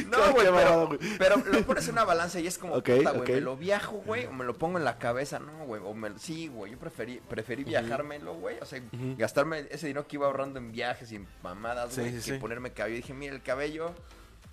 [0.07, 0.99] No, Qué güey, pero, mamada, güey.
[1.17, 4.01] pero lo pones en una balanza y es como, Ok, puta, güey, me lo viajo,
[4.05, 6.77] güey, o me lo pongo en la cabeza, no, güey, o me sí, güey, yo
[6.79, 8.81] preferí, preferí viajármelo, güey, o sea,
[9.17, 12.35] gastarme ese dinero que iba ahorrando en viajes y en mamadas, Sí, güey, sí, que
[12.35, 12.39] sí.
[12.39, 12.95] ponerme cabello.
[12.97, 13.93] Dije, mira, el cabello,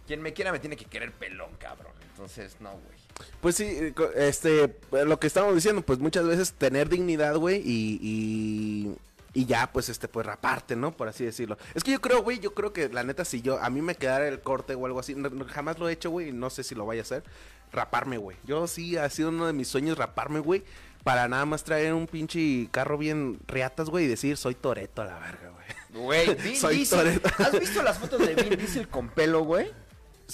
[0.06, 2.94] quien me quiera me tiene que querer pelón, cabrón, entonces, no, güey.
[3.40, 7.98] Pues sí, eh, este, lo que estamos diciendo, pues muchas veces tener dignidad, güey, y,
[8.02, 8.96] y,
[9.34, 10.96] y ya, pues, este, pues raparte, ¿no?
[10.96, 11.58] Por así decirlo.
[11.74, 13.96] Es que yo creo, güey, yo creo que la neta, si yo, a mí me
[13.96, 16.74] quedara el corte o algo así, no- jamás lo he hecho, güey, no sé si
[16.74, 17.24] lo vaya a hacer,
[17.72, 18.36] raparme, güey.
[18.44, 20.62] Yo sí, ha sido uno de mis sueños raparme, güey,
[21.02, 25.06] para nada más traer un pinche carro bien riatas, güey, y decir, soy Toreto a
[25.06, 26.04] la verga, güey.
[26.04, 27.20] Güey, Vin Diesel.
[27.38, 29.70] ¿has visto las fotos de Vin Diesel con pelo, güey?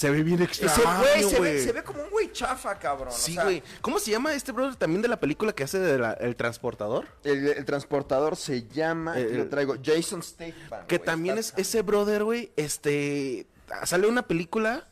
[0.00, 1.60] Se ve bien Ese extraño, güey se ve, güey.
[1.62, 3.08] se ve como un güey chafa, cabrón.
[3.08, 3.62] o Sí, sea, güey.
[3.82, 7.06] ¿Cómo se llama este brother también de la película que hace de la- El Transportador?
[7.22, 10.86] El, el transportador se llama, aquí El- lo traigo, Jason Statham.
[10.86, 13.46] Que güey, también está- es ese brother, güey, este,
[13.84, 14.88] sale una película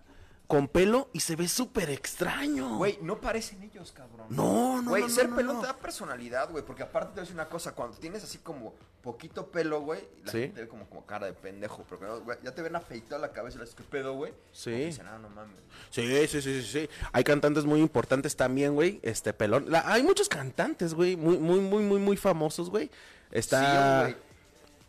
[0.49, 2.79] con pelo y se ve súper extraño.
[2.79, 4.27] Güey, no parecen ellos, cabrón.
[4.31, 5.61] No, no, Güey, no, ser no, pelón no.
[5.61, 8.39] te da personalidad, güey, porque aparte te voy a decir una cosa, cuando tienes así
[8.39, 10.39] como poquito pelo, güey, la Sí.
[10.41, 13.31] gente te ve como, como cara de pendejo, no, güey, ya te ven afeitado la
[13.33, 14.33] cabeza y le dices, ¿qué pedo, güey?
[14.53, 14.71] Sí.
[14.73, 15.55] Dicen, ah, no mames.
[15.91, 16.89] Sí, sí, sí, sí, sí.
[17.13, 19.67] Hay cantantes muy importantes también, güey, este pelón.
[19.71, 22.91] La- hay muchos cantantes, güey, muy, muy, muy, muy, muy famosos, güey.
[23.31, 24.17] Está Sí.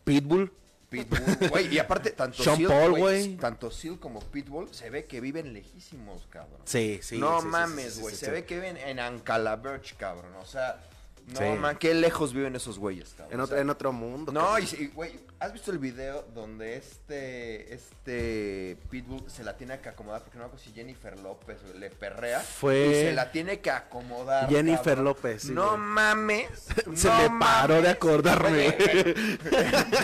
[0.05, 0.51] Pitbull,
[0.89, 1.73] Pitbull, güey.
[1.73, 3.37] Y aparte, tanto Sean Seal, Paul, güey.
[3.37, 6.59] Tanto Seal como Pitbull se ve que viven lejísimos, cabrón.
[6.65, 7.17] Sí, sí.
[7.17, 8.13] no sí, mames, güey.
[8.13, 8.31] sí, se sí.
[8.31, 10.33] ve que viven en Ancalaberch, cabrón.
[10.41, 10.81] O sea,
[11.33, 11.59] no Sí.
[11.59, 13.33] man, qué lejos viven esos güeyes, cabrón.
[13.33, 14.31] En O otro, sea, en otro mundo.
[14.31, 14.67] no, cabrón.
[14.79, 20.21] y, güey, ¿has visto el video donde este, este Pitbull se la tiene que acomodar?
[20.23, 22.39] Porque no me acuerdo si Jennifer López güey, le perrea.
[22.39, 24.49] Fue- Y se la tiene que acomodar.
[24.49, 25.05] Jennifer cabrón.
[25.05, 25.77] López, sí, no güey.
[25.79, 26.47] mames.
[26.95, 28.75] Se no me paró de acordarme.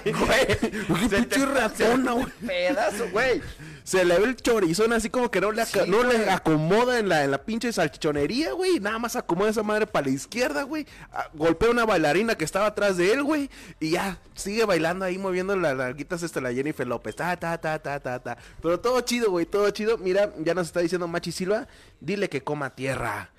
[0.06, 2.26] Güey, se pinche ratona, güey.
[2.46, 3.42] Pedazo, güey.
[3.86, 7.08] Se le ve el chorizón así como que no le, Sí, no le acomoda en
[7.08, 8.80] la, en la pinche salchichonería, güey.
[8.80, 10.88] Nada más acomoda esa madre para la izquierda, güey.
[11.14, 13.48] Ah, Golpea una bailarina que estaba atrás de él, güey.
[13.80, 17.16] Y ya, sigue bailando ahí, moviendo las larguitas esta la Jennifer López.
[17.16, 18.38] Ta, ta, ta, ta, ta, ta.
[18.60, 20.00] Pero todo chido, güey, todo chido.
[20.00, 21.68] Mira, ya nos está diciendo Machi Silva.
[22.00, 23.30] Dile que coma tierra.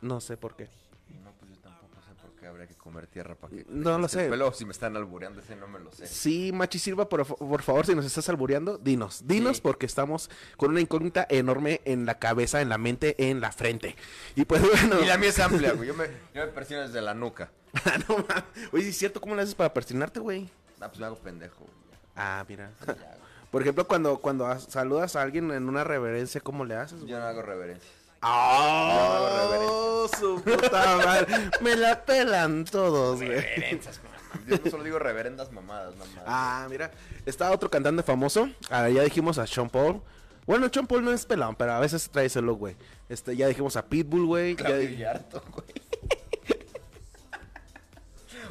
[0.00, 0.68] No sé por qué.
[2.60, 3.64] Habría que comer tierra para que.
[3.68, 4.30] No lo sé.
[4.54, 6.06] Si me están albureando, ese no me lo sé.
[6.06, 9.62] Sí, Machi Silva, por, por favor, si nos estás albureando, dinos, dinos, Sí.
[9.62, 13.96] porque estamos con una incógnita enorme en la cabeza, en la mente, en la frente.
[14.36, 15.00] Y pues bueno.
[15.00, 15.88] Y la mía es amplia, güey.
[15.88, 17.50] Yo me, yo me persigno desde la nuca.
[18.08, 18.44] no mames.
[18.72, 20.50] Oye, ¿sí es cierto cómo le haces para persinarte, güey?
[20.80, 21.98] Ah, pues me hago pendejo, güey.
[22.16, 22.70] Ah, mira.
[22.86, 23.16] Ya.
[23.50, 27.00] Por ejemplo, cuando, cuando as- saludas a alguien en una reverencia, ¿cómo le haces?
[27.00, 27.10] güey?
[27.10, 27.90] Yo no hago reverencias.
[28.22, 30.08] ¡Oh!
[30.18, 31.26] Su puta madre.
[31.60, 33.28] Me la pelan todos, güey.
[33.40, 34.00] Reverencias,
[34.46, 36.24] Yo no solo digo reverendas mamadas, mamadas.
[36.26, 36.90] Ah, mira.
[37.26, 38.48] Está otro cantante famoso.
[38.70, 40.02] Ah, ya dijimos a Sean Paul.
[40.46, 42.76] Bueno, Sean Paul no es pelón, pero a veces trae ese look, güey.
[43.08, 44.56] Este, ya dijimos a Pitbull, güey.
[44.56, 45.64] ya Claudio di- Yarto, güey.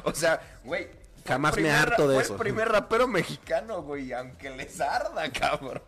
[0.04, 0.88] o sea, güey.
[1.26, 2.32] Jamás me harto de fue eso.
[2.34, 5.82] el primer rapero mexicano, güey, aunque les arda, cabrón.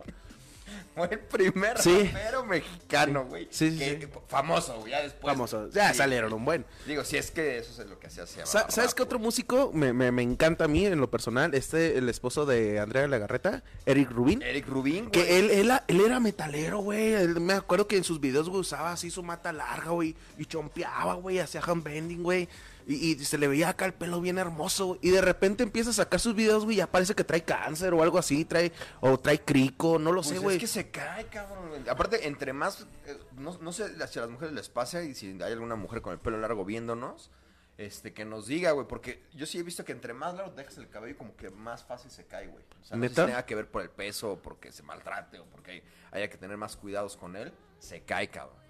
[0.94, 2.10] Fue el primer Sí.
[2.12, 3.48] rapero mexicano, güey.
[3.50, 4.08] Sí, sí, que- sí.
[4.28, 5.32] Famoso, güey, ya después.
[5.32, 5.70] Famoso.
[5.70, 6.64] Ya salieron un buen.
[6.86, 9.92] Digo, si es que eso es lo que hacía Sa- ¿Sabes qué otro músico me,
[9.92, 11.54] me, me encanta a mí en lo personal?
[11.54, 14.42] Este, el esposo de Andrea Legarreta, Eric Rubin.
[14.42, 15.10] Eric Rubin, güey.
[15.12, 17.26] Que él, él, él era metalero, güey.
[17.28, 20.14] Me acuerdo que en sus videos, güey, usaba así su mata larga, güey.
[20.38, 21.38] Y chompeaba, güey.
[21.38, 22.48] Hacía handbending, güey.
[22.86, 24.86] Y, y se le veía acá el pelo bien hermoso.
[24.88, 26.76] güey, Y de repente empieza a sacar sus videos, güey.
[26.76, 28.44] Ya parece que trae cáncer o algo así.
[28.44, 30.58] Trae, o trae crico, no lo Pues sé, es güey.
[30.58, 31.84] que se cae, cabrón.
[31.88, 32.86] Aparte, entre más.
[33.06, 36.02] eh, no, no sé si a las mujeres les pasa y si hay alguna mujer
[36.02, 37.30] con el pelo largo viéndonos.
[37.78, 40.76] Este, que nos diga, güey, porque yo sí he visto que entre más largo dejas
[40.76, 42.62] el cabello, como que más fácil se cae, güey.
[42.82, 43.26] O sea, no sé si ¿Neta?
[43.26, 46.36] tenga que ver por el peso, o porque se maltrate, o porque hay- haya que
[46.36, 48.61] tener más cuidados con él, se cae, cabrón.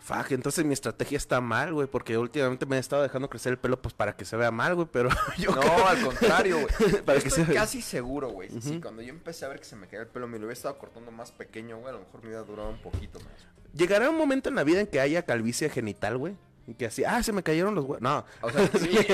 [0.00, 0.06] Sí.
[0.14, 1.86] Fuck, entonces mi estrategia está mal, güey.
[1.86, 4.74] Porque últimamente me he estado dejando crecer el pelo, pues para que se vea mal,
[4.74, 4.88] güey.
[4.90, 5.08] Pero
[5.38, 7.02] yo No, creo- al contrario, güey.
[7.04, 8.48] Para Yo que estoy se- casi seguro, güey.
[8.60, 10.54] Si cuando yo empecé a ver que se me caía el pelo, me lo hubiera
[10.54, 11.90] estado cortando más pequeño, güey.
[11.90, 13.32] A lo mejor me hubiera durado un poquito más.
[13.74, 16.36] Llegará un momento en la vida en que haya calvicie genital, güey.
[16.66, 18.00] Y que así, ah, se me cayeron los huevos.
[18.00, 18.24] No.
[18.42, 19.12] O sea, sí, y, que-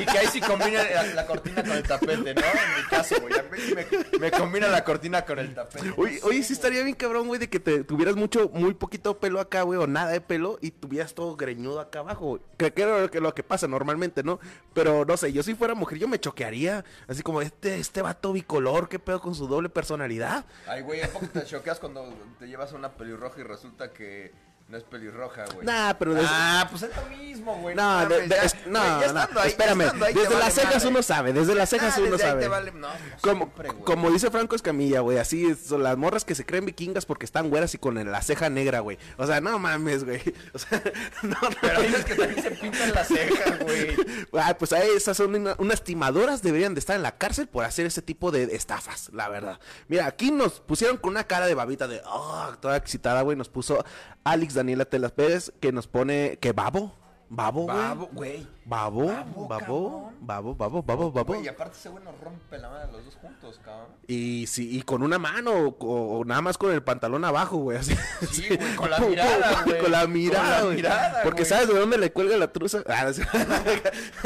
[0.00, 2.40] y que ahí sí combina la, la cortina con el tapete, ¿no?
[2.42, 3.32] En mi caso, güey.
[3.32, 5.94] A mí sí me, me combina la cortina con el tapete.
[5.96, 9.40] Oye, oye, sí estaría bien cabrón, güey, de que te tuvieras mucho, muy poquito pelo
[9.40, 12.42] acá, güey, o nada de pelo, y tuvieras todo greñudo acá abajo, güey.
[12.58, 14.38] Que que es lo que, lo que pasa normalmente, ¿no?
[14.74, 16.84] Pero no sé, yo si fuera mujer, yo me choquearía.
[17.08, 20.44] Así como este, este vato bicolor, qué pedo con su doble personalidad.
[20.66, 24.32] Ay, güey, ¿a poco te choqueas cuando te llevas una pelirroja y resulta que
[24.74, 25.64] no es pelirroja, güey?
[25.64, 27.76] Nah, pero desde- Ah, pues es lo mismo, güey.
[27.76, 28.80] No, mames, de- de- ya- es- no,
[29.12, 29.82] no, ahí- espérame.
[30.02, 30.88] ahí desde vale las cejas madre.
[30.88, 32.42] uno sabe, desde las cejas Ah, uno desde ahí sabe.
[32.42, 35.96] te vale- no, no Como, siempre, como dice Franco Escamilla, güey, así es, son las
[35.96, 38.98] morras que se creen vikingas porque están güeras y con la ceja negra, güey.
[39.16, 40.20] O sea, no mames, güey.
[40.52, 40.82] O sea,
[41.22, 41.48] no, no.
[41.60, 43.96] Pero unas que también se pintan las cejas, güey.
[44.32, 47.64] Ah, pues ahí esas son una- unas timadoras, deberían de estar en la cárcel por
[47.64, 49.60] hacer ese tipo de estafas, la verdad.
[49.86, 53.48] Mira, aquí nos pusieron con una cara de babita de, oh, toda excitada, güey, nos
[53.48, 53.84] puso
[54.24, 56.90] Alex Daniela Telas Pérez, que nos pone, que babo,
[57.36, 57.76] babo, güey.
[57.76, 58.46] Babo, güey.
[58.66, 61.24] Babo, Babo, babo, babo, babo, babo, babo.
[61.34, 63.88] Güey, y aparte ese güey nos rompe la madre los dos juntos, cabrón.
[64.06, 67.76] Y sí, y con una mano, o, o nada más con el pantalón abajo, güey,
[67.78, 67.94] así.
[68.30, 69.78] Sí, güey, con la mirada, güey.
[69.80, 70.82] Con la mirada, güey.
[71.24, 72.82] Porque sabes de dónde le cuelga la truza.
[72.94, 73.10] Ah.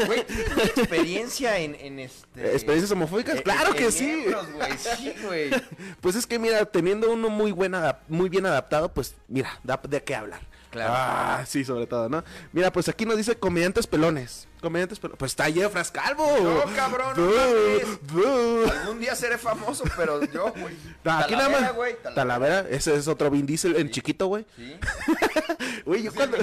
[0.05, 2.53] Güey, ¿tienes mucha experiencia en, en este...
[2.53, 3.37] ¿Experiencias homofóbicas?
[3.37, 4.25] en- ¡Claro que sí!
[4.55, 5.49] güey, sí, güey.
[6.01, 7.73] Pues es que mira, teniendo uno muy buen
[8.07, 10.41] muy bien adaptado, pues mira, da de qué hablar.
[10.69, 10.93] Claro.
[10.95, 12.23] Ah, sí, sobre todo, ¿no?
[12.53, 14.47] Mira, pues aquí nos dice comediantes pelones.
[14.61, 15.17] Comediantes pelones.
[15.17, 16.25] Pues está Jeffras Calvo.
[16.41, 18.71] No, cabrón, no mames.
[18.71, 20.75] Algún día seré famoso, pero yo, güey.
[21.05, 21.75] Aquí nada Talavera, más.
[21.75, 24.45] güey, Talavera, ese es otro Vin Diesel en chiquito, güey.
[24.55, 24.75] Sí.
[25.85, 26.37] Güey, yo Sí, cuando.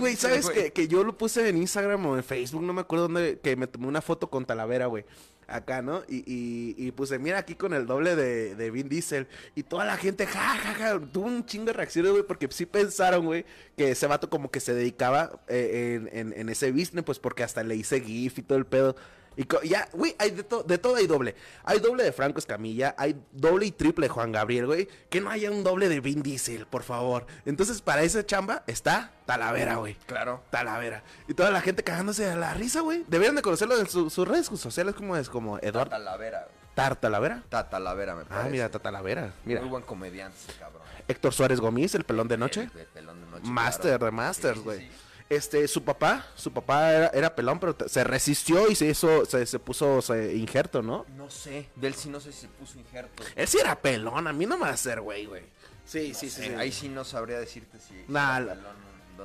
[0.00, 2.62] güey, ¿sabes que, que yo lo puse en Instagram o en Facebook?
[2.62, 5.04] No me acuerdo dónde, que me tomé una foto con Talavera, güey.
[5.46, 6.02] Acá, ¿no?
[6.08, 9.26] Y, y, y puse, mira aquí con el doble de, de Vin Diesel.
[9.54, 11.00] Y toda la gente, ja, ja, ja.
[11.00, 13.44] Tuvo un chingo de reacciones, güey, porque sí pensaron, güey,
[13.76, 17.42] que ese vato como que se dedicaba eh, en, en, en ese business, pues porque
[17.42, 18.96] hasta le hice GIF y todo el pedo.
[19.36, 21.34] Y ya, güey, hay de, to- de todo hay doble.
[21.64, 24.88] Hay doble de Franco Escamilla, hay doble y triple de Juan Gabriel, güey.
[25.10, 27.26] Que no haya un doble de Vin Diesel, por favor.
[27.44, 29.94] Entonces, para esa chamba está Talavera, güey.
[30.06, 30.42] Claro.
[30.50, 31.02] Talavera.
[31.28, 33.04] Y toda la gente cagándose a la risa, güey.
[33.08, 36.54] Deberían de conocerlo en su- sus redes sociales, como es como Eduardo Talavera, güey.
[36.74, 37.42] Tar Talavera.
[37.48, 38.46] Talavera, me parece.
[38.48, 39.32] Ah, mira, Talavera.
[39.44, 39.60] Mira.
[39.60, 40.82] Muy buen comediante, cabrón.
[41.06, 42.68] Héctor Suárez Gómez, el pelón de noche.
[42.74, 44.04] El- el pelón de noche, Master claro.
[44.06, 44.80] de Masters, Sí, sí, güey.
[44.80, 44.90] sí.
[45.34, 49.44] Este, su papá, su papá era, era pelón, pero se resistió y se hizo, se,
[49.46, 51.06] se puso se, injerto, ¿no?
[51.16, 53.22] No sé, de él sí no sé si se puso injerto.
[53.34, 55.42] Él sí era pelón, a mí no me va a hacer, güey, güey.
[55.84, 56.54] Sí, sí, sí, sí.
[56.54, 58.04] Ahí sí no sabría decirte si.
[58.08, 58.76] Nah, era pelón,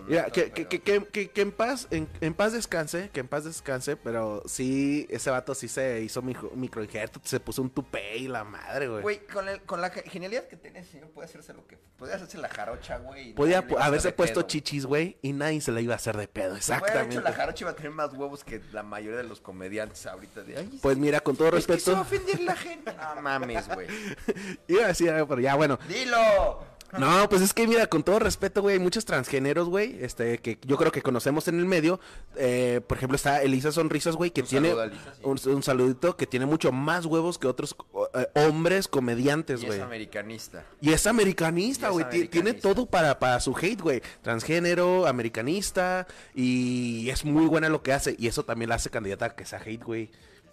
[0.08, 3.96] Mira, que, que, que, que, en paz, en, en paz descanse, que en paz descanse,
[3.98, 8.44] pero sí, ese vato sí se hizo micro, microinjerto, se puso un tupé y la
[8.44, 9.02] madre, güey.
[9.02, 11.78] Güey, con, el- con la ge- genialidad que tiene ese señor, puede hacerse lo que.
[11.98, 13.34] Puede hacerse la jarocha, güey.
[13.34, 14.48] Podía haberse puesto pedo.
[14.48, 17.22] chichis, güey, y nadie se le iba a hacer de pedo, hubiera hecho exactamente.
[17.22, 20.44] la jarocha iba a tener más huevos que la mayoría de los comediantes ahorita.
[20.44, 22.94] De, Ay, Pues mira, con todo es que se va a respeto, ofender la gente.
[23.16, 23.88] No mames, güey.
[24.68, 25.78] iba a decir pero ya, bueno.
[25.88, 26.64] ¡Dilo!
[26.98, 30.58] No, pues es que mira, con todo respeto, güey, hay muchos transgéneros, güey, este, que
[30.66, 32.00] yo creo que conocemos en el medio.
[32.36, 35.22] Eh, por ejemplo, está Elisa Sonrisas, güey, que Un tiene Elisa, sí.
[35.24, 37.76] un, un saludito, que tiene mucho más huevos que otros
[38.16, 39.80] eh, hombres comediantes, Y güey.
[39.80, 40.66] es americanista.
[40.82, 42.10] Y es americanista, güey.
[42.10, 44.02] ti- Tiene todo para, para su hate, güey.
[44.22, 46.08] Transgénero, americanista.
[46.34, 48.16] Y es muy buena lo que hace.
[48.18, 50.10] Y eso también la hace candidata a que sea hate, güey.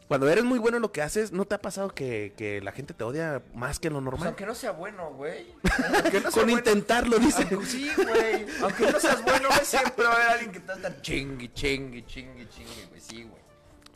[0.08, 2.70] Cuando eres muy bueno en lo que haces, ¿no te ha pasado que, que la
[2.70, 4.26] gente te odia más que lo Pues normal?
[4.28, 5.52] aunque no sea bueno, güey.
[5.64, 6.52] No Con bueno.
[6.52, 7.46] intentarlo, dice.
[7.50, 8.46] Aunque sí, güey.
[8.62, 11.02] Aunque no seas bueno, güey, siempre va a haber alguien que te va a estar
[11.02, 13.00] chingue, chingue, chingue, chingue, güey.
[13.00, 13.42] Sí, güey.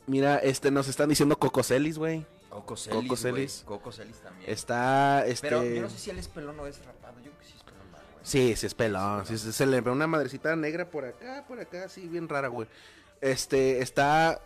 [0.07, 2.27] Mira, este, nos están diciendo Coco Celis, güey.
[2.49, 3.17] Coco Celis, Coco güey.
[3.17, 3.63] Celis.
[3.65, 4.51] Coco Celis también.
[4.51, 5.49] Está, este...
[5.49, 7.15] Pero yo no sé si él es pelón o es rapado.
[7.19, 8.03] Yo creo que sí es pelón, güey.
[8.25, 9.27] Sí, sí es pelón.
[9.27, 12.49] Sí, sí, se le ve una madrecita negra por acá, por acá, sí, bien rara,
[12.49, 12.67] güey.
[13.21, 14.41] Este, está...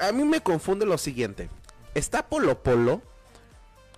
[0.00, 1.48] A mí me confunde lo siguiente.
[1.94, 3.02] Está Polo Polo.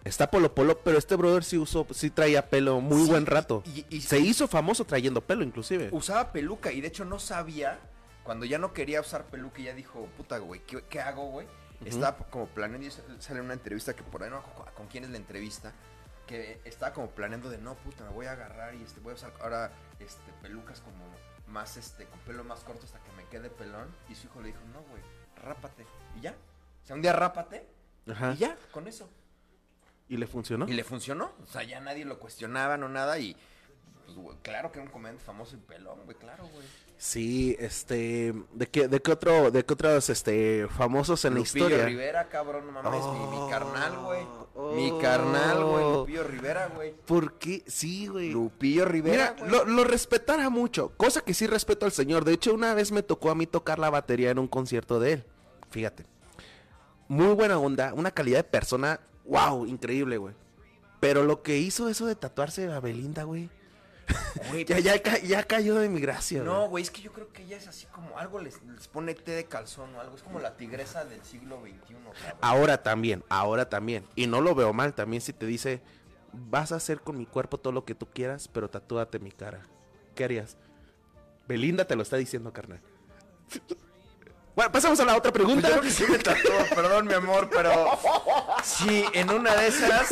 [0.04, 3.62] Está Polo Polo, pero este brother sí usó, sí traía pelo muy Sí, buen rato.
[3.66, 5.90] y- y- se hizo famoso trayendo pelo, inclusive.
[5.92, 7.78] Usaba peluca y de hecho no sabía.
[8.24, 11.46] Cuando ya no quería usar peluca, ya dijo, puta, güey, ¿qué, qué hago, güey?
[11.84, 15.02] Estaba como planeando, y sale en una entrevista que por ahí no acuerdo con quién
[15.04, 15.72] es la entrevista,
[16.28, 19.14] que estaba como planeando de, no, puta, me voy a agarrar y este, voy a
[19.16, 21.04] usar ahora este, pelucas como
[21.48, 23.88] más, este, con pelo más corto hasta que me quede pelón.
[24.08, 25.02] Y su hijo le dijo, no, güey,
[25.42, 25.84] rápate.
[26.18, 26.32] Y ya.
[26.32, 27.66] O sea, un día rápate
[28.10, 28.32] Ajá.
[28.34, 29.08] y ya, con eso.
[30.08, 30.68] Y le funcionó.
[30.68, 31.32] Y le funcionó.
[31.42, 33.18] O sea, ya nadie lo cuestionaba, no nada.
[33.18, 33.36] Y
[34.04, 36.66] pues, güey, claro que era un comediante famoso y pelón, güey, claro, güey.
[36.98, 41.64] Sí, este, ¿de qué, de qué otro, de qué otros, este, famosos en la Lupillo
[41.66, 41.84] historia?
[41.86, 44.22] Rivera, cabrón, no mames, mi, mi Oh, carnal, güey.
[44.54, 44.72] oh.
[44.74, 46.92] Mi carnal, güey, Lupillo Rivera, güey.
[47.06, 47.64] ¿Por qué?
[47.66, 48.30] Sí, güey.
[48.30, 52.24] Lupillo Rivera, Mira, lo, lo respetara mucho, cosa que sí respeto al señor.
[52.24, 55.14] De hecho, una vez me tocó a mí tocar la batería en un concierto de
[55.14, 55.24] él.
[55.72, 56.06] Fíjate.
[57.08, 60.34] Muy buena onda, una calidad de persona, wow, increíble, güey.
[61.00, 63.50] Pero lo que hizo eso de tatuarse a Belinda, güey.
[64.66, 66.68] Ya, ya, ca- ya cayó de mi gracia, No, güey.
[66.68, 69.32] güey, es que yo creo que ella es así como algo les, les pone té
[69.32, 70.16] de calzón o algo.
[70.16, 72.38] Es como la tigresa del siglo XXI, cabrón.
[72.40, 74.04] Ahora también, ahora también.
[74.16, 75.82] Y no lo veo mal también si te dice,
[76.32, 79.62] vas a hacer con mi cuerpo todo lo que tú quieras, pero tatúate mi cara.
[80.14, 80.56] ¿Qué harías?
[81.48, 82.80] Belinda te lo está diciendo, carnal.
[84.54, 85.68] Bueno, pasamos a la otra pregunta.
[85.68, 87.98] Yo creo que sí me tatuó, perdón, mi amor, pero.
[88.62, 90.08] Sí, en una de esas.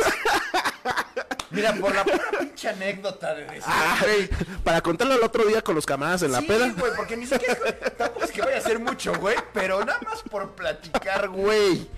[1.51, 2.05] Mira, por la
[2.39, 4.29] pinche anécdota de decir, Ah, güey.
[4.63, 6.69] para contarlo el otro día con los camaradas en la sí, peda.
[6.77, 7.57] güey, porque ni siquiera.
[7.97, 11.89] Tampoco es que vaya a ser mucho, güey, pero nada más por platicar, güey.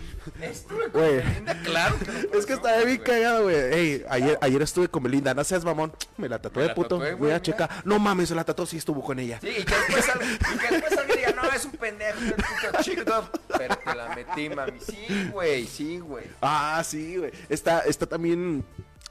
[0.40, 1.16] Estuve con Güey.
[1.16, 1.96] Belinda, claro.
[1.98, 2.98] Que no Es que está bien güey.
[3.02, 3.56] cagado, güey.
[3.56, 5.92] Ey, ayer, ayer estuve con Belinda, no seas mamón.
[6.16, 6.96] Me la tatué de puto.
[6.98, 7.68] tatué, Voy a checar.
[7.84, 9.38] No mames, se la tatuó, sí estuvo con ella.
[9.40, 12.18] Sí, y que después salga, y que después salga y diga, no, es un pendejo,
[12.20, 13.28] es un puto chico.
[13.58, 14.78] Pero te la metí, mami.
[14.80, 16.26] Sí, güey, sí, güey.
[16.40, 17.32] Ah, sí, güey.
[17.48, 18.64] Está, está también.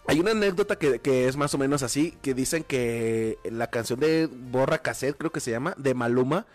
[0.07, 3.99] Hay una anécdota que, que es más o menos así, que dicen que la canción
[3.99, 6.45] de Borra Cassette, creo que se llama, de Maluma,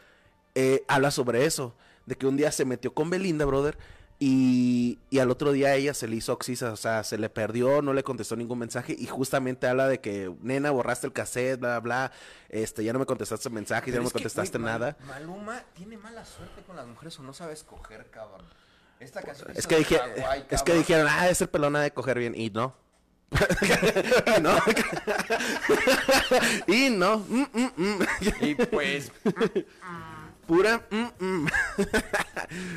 [0.55, 1.75] eh, habla sobre eso,
[2.07, 3.79] de que un día se metió con Belinda, brother,
[4.19, 7.83] y, y al otro día ella se le hizo oxisa, o sea, se le perdió,
[7.83, 11.79] no le contestó ningún mensaje, y justamente habla de que, nena, borraste el cassette, bla,
[11.81, 12.13] bla,
[12.49, 14.97] este, ya no me contestaste mensajes, ya no me que, contestaste Mal- nada.
[15.07, 18.45] Maluma tiene mala suerte con las mujeres o no sabe escoger, cabrón.
[18.99, 20.01] Esta canción Es que, dije,
[20.51, 22.35] es que dijeron, ah, es el pelona de coger bien.
[22.35, 22.75] Y no.
[24.39, 24.57] y no.
[26.67, 27.19] y no.
[27.19, 27.99] Mm, mm, mm.
[28.41, 29.13] Y pues,
[30.47, 30.87] Pura.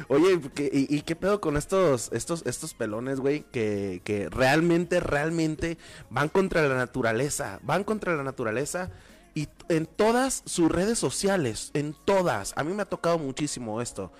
[0.07, 3.43] Oye, ¿qué- y, y qué pedo con estos, estos, estos pelones, güey?
[3.51, 5.77] Que, que realmente, realmente
[6.09, 7.59] van contra la naturaleza.
[7.61, 8.89] Van contra la naturaleza.
[9.35, 12.53] Y en todas sus redes sociales, en todas.
[12.57, 14.11] A mí me ha tocado muchísimo esto.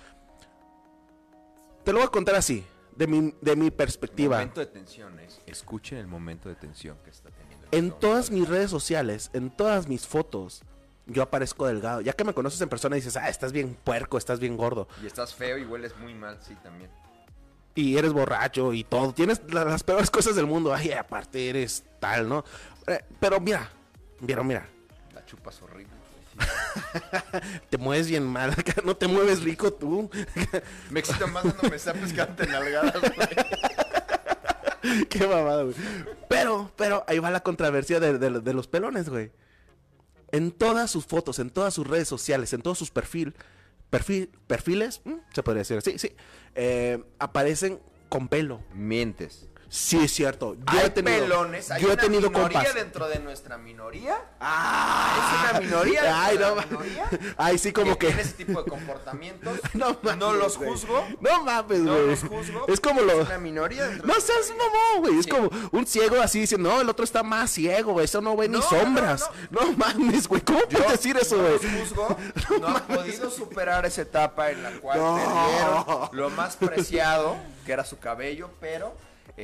[1.84, 2.64] te lo voy a contar así,
[3.00, 4.36] de mi, de mi perspectiva.
[4.36, 5.40] Momento de tensión es.
[5.46, 7.66] Escuchen el momento de tensión que está teniendo.
[7.72, 10.62] En este todas mis redes sociales, en todas mis fotos,
[11.06, 12.02] yo aparezco delgado.
[12.02, 14.86] Ya que me conoces en persona dices, ah, estás bien puerco, estás bien gordo.
[15.02, 16.90] Y estás feo y hueles muy mal, sí, también.
[17.74, 19.14] Y eres borracho y todo.
[19.14, 20.74] Tienes la- las peores cosas del mundo.
[20.74, 22.44] Ay, aparte eres tal, ¿no?
[22.86, 23.70] Eh, Pero mira,
[24.20, 24.68] mira, mira.
[25.14, 25.94] La chupas horrible.
[26.40, 27.38] Sí.
[27.70, 28.54] Te mueves bien mal.
[28.84, 30.10] No te mueves rico tú.
[30.90, 33.28] Me excita más dándome zapes que ante nalgadas, güey.
[35.08, 35.74] Qué mamada, güey.
[36.28, 39.30] Pero, pero ahí va la controversia de, de- de los pelones, güey.
[40.32, 43.34] En todas sus fotos, en todas sus redes sociales, en todos sus perfil,
[43.90, 45.18] perfil, perfiles, ¿m?
[45.34, 46.12] se podría decir así, sí,
[46.54, 48.62] eh, aparecen con pelo.
[48.72, 49.48] Mientes.
[49.72, 50.54] Sí, es cierto.
[50.56, 52.74] Yo hay he tenido, pelones, hay yo he una tenido minoría compas.
[52.74, 54.16] dentro de nuestra minoría.
[54.40, 58.08] Ah, es una minoría dentro Ay, no, minoría Ay, sí, como que.
[58.08, 59.60] tiene ese tipo de comportamientos.
[59.74, 61.06] No, mames, no los juzgo.
[61.20, 62.06] No mames, No güey.
[62.08, 62.64] los juzgo.
[62.66, 63.20] Es como lo.
[63.20, 65.18] Es una minoría No seas mamón, güey.
[65.20, 65.30] Es Sí.
[65.30, 68.06] como un ciego así diciendo, no, el otro está más ciego, güey.
[68.06, 69.30] Eso no ve ni No, no, sombras.
[69.50, 70.40] No, mames, güey.
[70.42, 71.52] ¿Cómo Yo puedes decir eso, no güey?
[71.62, 72.16] los juzgo,
[72.60, 75.14] no, han podido superar esa etapa en la cual No.
[75.14, 78.92] perdieron lo más preciado, que era su cabello, pero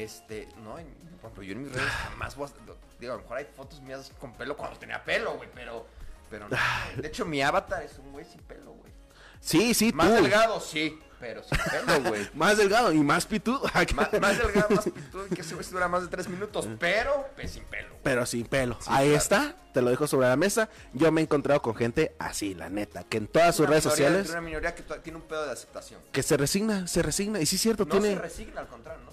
[0.04, 0.86] este, no, en-
[1.20, 2.52] por ejemplo, yo en mis redes jamás voy a,
[3.00, 5.86] digo, a lo mejor hay fotos mías con pelo cuando tenía pelo, güey, pero
[6.30, 6.56] pero no.
[6.96, 8.92] De hecho, mi avatar es un güey sin pelo, güey.
[9.40, 10.14] Sí, sí, Más tú.
[10.14, 12.28] delgado, sí, pero sin pelo, güey.
[12.34, 13.62] Más delgado y más pitudo.
[13.94, 17.28] Más, más delgado, más pitudo, que ese güey se dura más de tres minutos, pero
[17.36, 17.94] pues, sin pelo.
[18.02, 18.76] Pero sin pelo.
[18.80, 19.16] Sí, Ahí claro.
[19.22, 20.68] está, te lo dejo sobre la mesa.
[20.94, 24.28] Yo me he encontrado con gente así, la neta, que en todas sus redes sociales,
[24.30, 26.00] Una minoría que tiene un pedo de aceptación.
[26.10, 27.40] que se resigna, se resigna.
[27.40, 28.14] Y sí, es cierto, No tiene.
[28.16, 29.12] se resigna, al contrario, no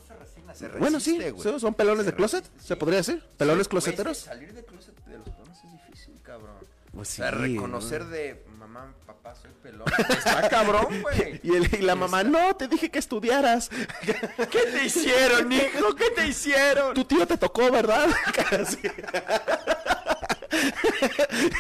[0.53, 1.59] se Bueno, sí, güey.
[1.59, 2.79] son- pelones Se de closet, resiste, se sí.
[2.79, 3.23] podría decir.
[3.37, 4.17] Pelones Sí, closeteros.
[4.17, 6.55] salir de closet de los pelones es difícil, cabrón.
[6.93, 8.09] Pues o sea, sí, reconocer ¿no?
[8.09, 9.87] de mamá, papá, soy pelón.
[10.09, 11.39] Está cabrón, güey.
[11.43, 13.69] Y, la mamá, no, te dije que estudiaras.
[14.51, 15.95] ¿Qué te hicieron, hijo?
[15.95, 16.93] ¿Qué te hicieron?
[16.93, 18.07] Tu tío te tocó, ¿verdad?
[18.49, 18.77] Casi.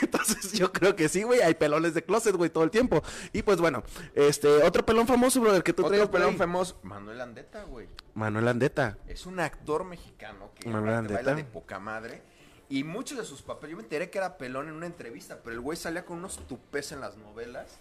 [0.01, 3.01] Entonces yo creo que sí, güey, hay pelones de closet, güey, todo el tiempo.
[3.31, 7.21] Y pues bueno, este, otro pelón famoso, brother, que tú traes Otro pelón famoso, Manuel
[7.21, 7.87] Andeta, güey.
[8.13, 8.97] Manuel Andeta.
[9.07, 12.21] Es un actor mexicano que baila de poca madre.
[12.69, 15.53] Y muchos de sus papeles, yo me enteré que era pelón en una entrevista, pero
[15.53, 17.77] el güey salía con unos tupés en las novelas.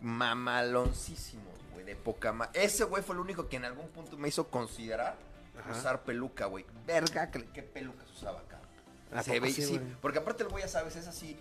[0.00, 2.62] Mamaloncísimos, güey, de poca madre.
[2.62, 5.16] Ese güey fue el único que en algún punto me hizo considerar
[5.58, 5.72] Ajá.
[5.72, 6.66] usar peluca, güey.
[6.86, 8.68] Verga, ¿qué, qué pelucas usaba, cabrón?
[9.12, 11.38] ¿A Se ve, sí, porque aparte el güey, ya sabes, es así,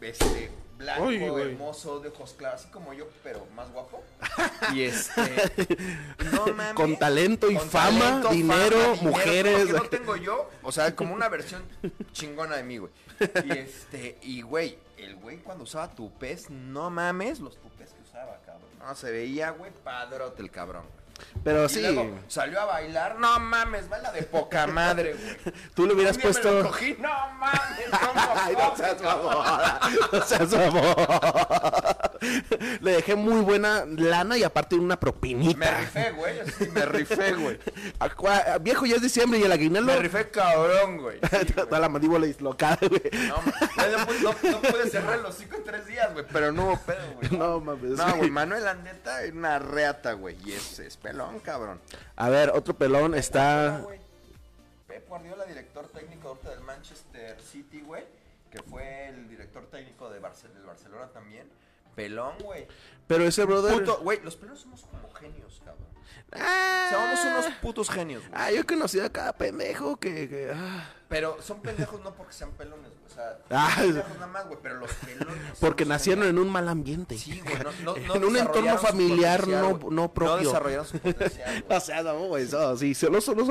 [0.00, 4.02] este, blanco, Uy, hermoso, de ojos claros, así como yo, pero más guapo.
[4.72, 5.76] Y este,
[6.32, 6.74] no mames.
[6.74, 9.68] Con talento y Con fama, talento, dinero, fama, dinero, mujeres.
[9.68, 11.62] todo Lo que no tengo yo, o sea, como una versión
[12.12, 12.92] chingona de mí, güey.
[13.44, 18.40] Y este, y güey, el güey cuando usaba tupés, no mames los tupés que usaba,
[18.44, 18.68] cabrón.
[18.78, 21.03] No, se veía, güey, padrote el cabrón, güey.
[21.42, 25.54] Pero Y sí, luego salió a bailar, no mames, baila de poca madre, güey.
[25.74, 26.68] tú le hubieras día me lo puesto...
[26.68, 29.46] cogí, no mames, ¿cómo Ay, no seas mamón.
[30.12, 30.96] No seas mamón.
[32.80, 35.58] Le dejé muy buena lana y aparte una propinita.
[35.58, 37.58] Me rifé, güey, así, me rifé, güey.
[37.98, 39.92] A Viejo, ya es diciembre y el aguinaldo...
[39.92, 41.18] Me rifé cabrón, güey.
[41.46, 41.52] Sí.
[41.52, 43.02] Toda la mandíbula dislocada, güey.
[43.28, 43.86] No, ma-
[44.22, 47.12] no, no, no pude cerrar los cinco en tres días, güey, pero no hubo pedo,
[47.14, 47.30] güey.
[47.38, 47.90] No mames.
[47.92, 51.80] No, güey, Manuel Andeta es una reata, güey, y es, es pelón, cabrón.
[52.16, 53.80] A ver, otro pelón está...
[53.82, 53.98] güey.
[54.86, 58.04] Pep Guardiola, director técnico ahorita del Manchester City, güey,
[58.50, 61.46] que fue el director técnico de Barce- del Barcelona también.
[61.94, 62.66] Pelón, güey.
[63.06, 63.74] Pero ese brother...
[63.74, 65.13] Puto, güey, los pelones somos como.
[66.34, 68.32] Ah, Somos unos putos genios, güey.
[68.34, 70.28] Ah, yo he conocido a cada pendejo que...
[70.28, 70.90] que, ah.
[71.08, 73.04] Pero son pendejos no porque sean pelones, güey.
[73.06, 75.58] O sea, Ah, son pendejos nada más, güey, pero los pelones.
[75.60, 77.16] Porque nacieron en un mal ambiente.
[77.16, 80.36] Sí, güey, no, no, no en un entorno familiar no, no propio.
[80.36, 81.64] No desarrollaron su potencial.
[81.68, 83.44] O sea, no, güey, no, sí, solo, solo.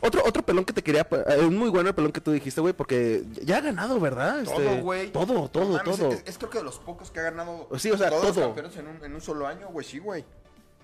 [0.00, 2.60] Otro, otro pelón que te quería, eh, es muy bueno el pelón que tú dijiste,
[2.60, 4.40] güey, porque ya ha ganado, ¿verdad?
[4.40, 5.12] Este, Todo, güey.
[5.12, 6.12] Todo, todo, mames, todo.
[6.12, 7.68] Es, es creo que de los pocos que ha ganado.
[7.76, 8.46] Sí, o sea, todos los todo.
[8.46, 9.84] campeones en un, en un solo año, güey.
[9.86, 10.24] Sí, güey.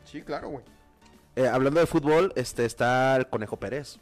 [0.05, 0.65] Sí, claro, güey.
[1.37, 3.99] Eh, hablando de fútbol, este está el Conejo Pérez.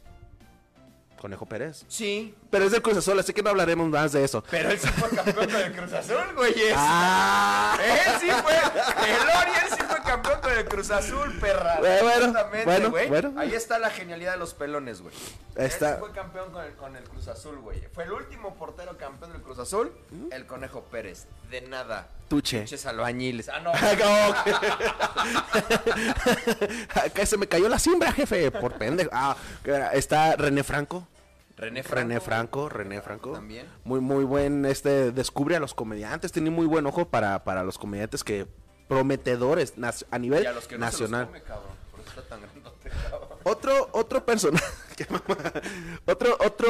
[1.21, 1.85] Conejo Pérez.
[1.87, 2.33] Sí.
[2.49, 4.43] Pero es del Cruz Azul, así que no hablaremos más de eso.
[4.49, 6.55] Pero él sí fue campeón con el Cruz Azul, güey.
[6.75, 8.55] Ah, Él sí fue.
[8.55, 11.79] El Oriel sí fue campeón con el Cruz Azul, perra.
[11.83, 11.99] Eh,
[12.65, 13.07] bueno, güey.
[13.07, 13.33] bueno.
[13.37, 15.13] Ahí está la genialidad de los pelones, güey.
[15.55, 17.83] Está- Él sí fue campeón con el, con el Cruz Azul, güey.
[17.93, 19.91] Fue el último portero campeón del Cruz Azul,
[20.31, 21.27] el Conejo Pérez.
[21.51, 22.07] De nada.
[22.29, 22.59] Tuche.
[22.59, 23.49] Pinches albañiles.
[23.49, 23.71] Ah, no.
[27.13, 29.09] que se me cayó la siembra, jefe, por pendejo.
[29.13, 29.35] Ah,
[29.93, 31.07] está René Franco.
[31.59, 33.33] René René Franco, René Franco.
[33.33, 33.67] También.
[33.83, 37.77] Muy, muy buen, este, descubre a los comediantes, tiene muy buen ojo para, para los
[37.77, 38.47] comediantes que
[38.87, 39.73] prometedores
[40.09, 41.27] a nivel Y a los que no nacional.
[41.27, 41.77] se los come, cabrón.
[42.07, 43.39] está tan grandote, cabrón.
[43.43, 44.65] Otro, otro personaje,
[46.05, 46.67] otro, otro,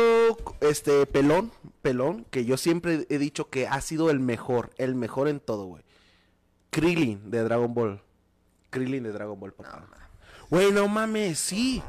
[0.60, 5.28] este, pelón, pelón, que yo siempre he dicho que ha sido el mejor, el mejor
[5.28, 5.84] en todo, güey.
[6.72, 8.02] Krillin de Dragon Ball.
[8.70, 9.88] Krillin de Dragon Ball, papá.
[10.50, 11.82] Güey, no mames, sí.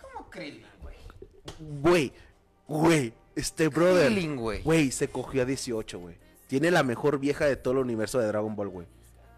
[0.00, 0.65] ¿Cómo Krillin,
[1.58, 2.12] güey?
[2.68, 4.12] Güey, este brother.
[4.36, 4.62] Güey.
[4.62, 6.16] Güey, se cogió a 18, güey.
[6.48, 8.86] Tiene la mejor vieja de todo el universo de Dragon Ball, güey.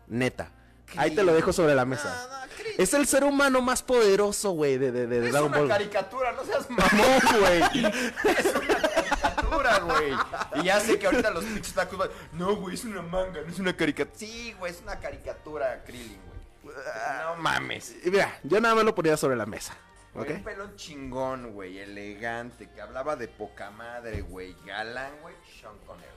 [0.09, 0.53] Neta.
[0.97, 2.47] Ahí te lo dejo sobre la mesa.
[2.79, 5.69] Es el ser humano más poderoso, güey, de, de, de Es Dragon una Ball.
[5.69, 7.41] caricatura, no seas mamón.
[7.41, 7.93] Güey.
[8.39, 10.13] Es una caricatura, güey.
[10.63, 13.49] Y ya sé que ahorita los pinches tacos van, No, güey, es una manga, no
[13.53, 14.17] es una caricatura.
[14.19, 16.19] Sí, güey, es una caricatura, Krillin,
[16.63, 16.75] güey.
[17.37, 17.95] No mames.
[18.05, 19.77] Mira, yo nada más lo ponía sobre la mesa.
[20.15, 20.25] ¿Ok?
[20.25, 24.55] Güey, Un pelón chingón, güey, elegante, que hablaba de poca madre, güey.
[24.67, 26.09] Galán, güey, Sean Connery.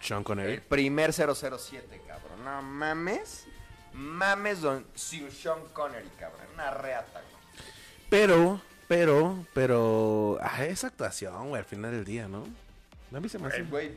[0.00, 0.60] Sean El Connery.
[0.60, 2.44] primer 007, cabrón.
[2.44, 3.46] No mames.
[3.92, 6.46] Mames, don Sir Sean Connery, cabrón.
[6.54, 7.64] Una reata, güey.
[8.08, 10.38] Pero, pero, pero.
[10.40, 12.46] Ah, esa actuación, güey, al final del día, ¿no?
[13.14, 13.58] A mí se me hace.
[13.58, 13.92] Eh, güey,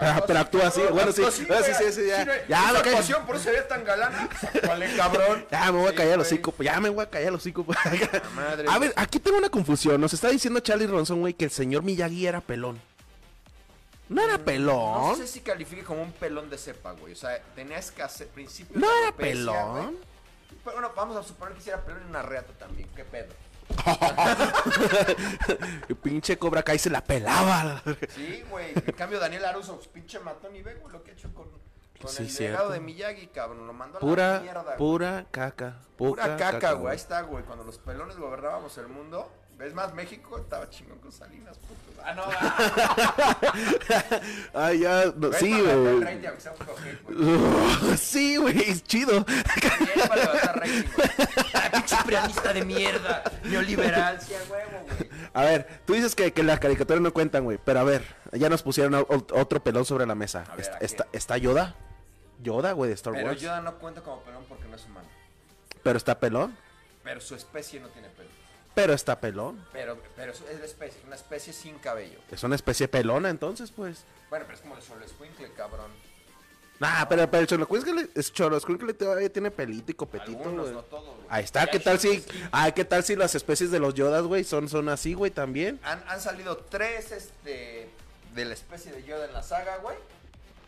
[0.00, 1.44] Ah, pero actúa así, bueno, sí, ah, sí,
[1.78, 2.24] sí, sí, ya.
[2.48, 2.76] Ya, cae.
[2.78, 4.28] actuación, por eso se ve tan galán.
[4.64, 5.46] ¿Cuál cabrón?
[5.50, 6.26] Ya me voy a callar güey.
[6.26, 7.64] hocico, pues, ya me voy a callar el hocico.
[7.64, 7.78] pues.
[8.68, 10.00] a ver, aquí tengo una confusión.
[10.00, 12.80] Nos está diciendo Charlie Ronson, güey, que el señor Miyagi era pelón.
[14.08, 15.16] No era No pelón.
[15.16, 17.12] sé si califique como un pelón de cepa, güey.
[17.12, 19.96] O sea, tenía escasez, principios No era pelón.
[20.64, 22.88] Pero bueno, vamos a suponer que si era pelón en una reata también.
[22.94, 23.32] ¿Qué pedo?
[25.88, 27.82] Y pinche Cobra Kai se la pelaba.
[28.08, 28.72] Sí, güey.
[28.74, 31.46] En cambio, Daniel Aruso, pues, pinche matón y ve, güey, lo que ha hecho con,
[32.00, 32.52] con Sí, el cierto.
[32.58, 33.66] legado de Miyagi, cabrón.
[33.66, 34.76] Lo mandó a la Pura, mierda, güey.
[34.76, 35.76] pura caca.
[35.96, 36.90] Pura caca, güey.
[36.92, 37.44] Ahí está, güey.
[37.44, 39.30] Cuando los pelones gobernábamos el mundo.
[39.58, 39.94] ¿Ves más?
[39.94, 41.86] México estaba chingón con Salinas, puto.
[42.04, 43.40] Ah, no, ah,
[44.66, 46.06] Ay, ya, no, sí, güey.
[47.96, 49.24] Sí, güey, es chido.
[49.24, 51.08] Bien para levantar rating, güey.
[51.54, 53.24] Ah, pinche prianista de mierda.
[53.44, 55.10] Neoliberal, sí, a huevo, güey.
[55.32, 57.58] A ver, tú dices que, que las caricaturas no cuentan, güey.
[57.64, 60.44] Pero a ver, ya nos pusieron otro pelón sobre la mesa.
[60.50, 61.74] Ver, está, está, está Yoda.
[62.42, 63.40] Yoda, güey, de Star Pero Wars.
[63.40, 65.08] Yoda no cuenta como pelón porque no es humano.
[65.82, 66.56] Pero está pelón.
[67.02, 68.35] Pero su especie no tiene pelo.
[68.76, 69.64] Pero está pelón.
[69.72, 72.18] Pero, pero es es la especie, una especie sin cabello.
[72.30, 74.04] Es una especie pelona, entonces, pues.
[74.28, 75.90] Bueno, pero es como el solo escuincle, cabrón.
[76.78, 80.74] Nah, pero, pero el Cholocuincle el Cholocuincle todavía tiene pelito y copetito, Algunos, güey.
[80.74, 81.16] no todos.
[81.30, 82.22] Ahí está, ¿qué tal si,
[82.52, 85.80] ah, qué tal si las especies de los Yodas, güey, son, son así, güey, también?
[85.82, 87.88] Han, han salido tres, este,
[88.34, 89.96] de la especie de Yoda en la saga, güey.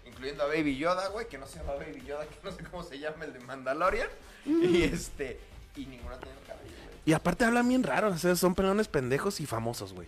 [0.07, 2.83] Incluyendo a Baby Yoda, güey, que no se llama Baby Yoda, que no sé cómo
[2.85, 4.09] se llama el de Mandalorian.
[4.47, 5.39] Y este,
[5.77, 6.78] y ninguno tiene cabello.
[7.09, 10.07] Y aparte hablan bien raro, o sea, son pelones pendejos y famosos, güey.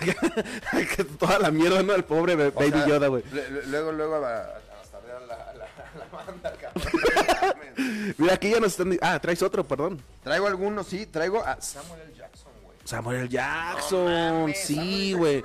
[0.96, 1.94] Que Toda la mierda, ¿no?
[1.94, 3.22] El pobre O Baby sea, Yoda, güey.
[3.66, 8.14] Luego, luego bastardear la, la, banda, cabrón.
[8.16, 8.98] Mira, aquí ya nos están...
[9.02, 10.00] Ah, traes otro, perdón.
[10.24, 12.14] traigo algunos, sí, traigo a Samuel L.
[12.16, 12.78] Jackson, güey.
[12.82, 13.20] Samuel.
[13.24, 14.04] No Jackson,
[14.40, 15.44] mames, sí, güey.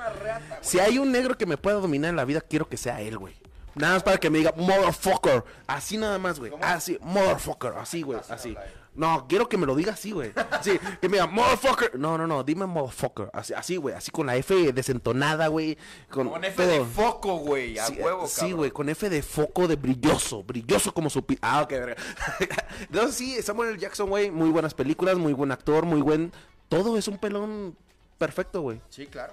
[0.61, 3.17] Si hay un negro que me pueda dominar en la vida, quiero que sea él,
[3.17, 3.35] güey.
[3.75, 5.43] Nada más para que me diga, motherfucker.
[5.67, 6.53] Así nada más, güey.
[6.61, 7.73] Así, motherfucker.
[7.77, 8.19] Así, güey.
[8.29, 8.55] Así.
[8.97, 10.33] No, quiero que me lo diga así, güey.
[10.61, 11.97] Sí, que me diga, motherfucker.
[11.99, 13.29] No, no, no, dime motherfucker.
[13.31, 13.95] Así, así, güey.
[13.95, 15.77] Así con la F desentonada, güey.
[16.09, 18.57] Con, Con F de foco, güey, a Sí, huevo, Sí, cabrón.
[18.57, 21.95] güey, con F de foco de brilloso, brilloso como su pi- Ah, ok, verga.
[22.81, 23.79] Entonces sí, Samuel L.
[23.79, 26.31] Jackson, güey, muy buenas películas, muy buen actor, muy buen...
[26.67, 27.77] Todo es un pelón
[28.17, 29.31] perfecto, güey, Sí, claro.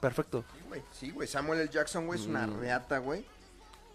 [0.00, 0.42] perfecto.
[0.52, 0.82] Sí, güey.
[0.90, 1.28] Sí, güey.
[1.28, 1.68] Samuel L.
[1.70, 2.60] Jackson, güey, es una Mm.
[2.60, 3.24] reata, güey.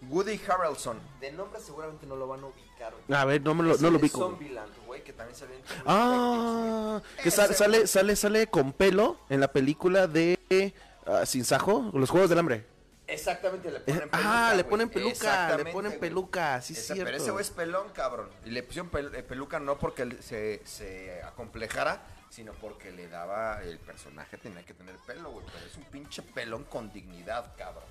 [0.02, 0.98] Woody Harrelson.
[1.20, 3.18] De nombre seguramente no lo van a ubicar, güey.
[3.20, 4.18] A ver, no, me lo, Es no lo ubico.
[4.18, 4.30] güey.
[4.30, 9.48] Zombieland, güey, que también salió en Ah, que sale, sale, sale, con pelo en la
[9.52, 10.74] película de
[11.06, 12.64] ah, Sin Sajo, Los Juegos del Hambre.
[13.06, 14.18] Exactamente, le Eh, ponen peluca.
[14.50, 17.04] ah, le ponen peluca, le ponen peluca, sí, Esa- cierto.
[17.06, 18.28] Pero ese güey es pelón, cabrón.
[18.44, 23.62] Y le pusieron pel- eh, peluca no porque se, se acomplejara, sino porque le daba
[23.62, 25.46] el personaje, tenía que tener pelo, güey.
[25.50, 27.84] Pero es un pinche pelón con dignidad, cabrón.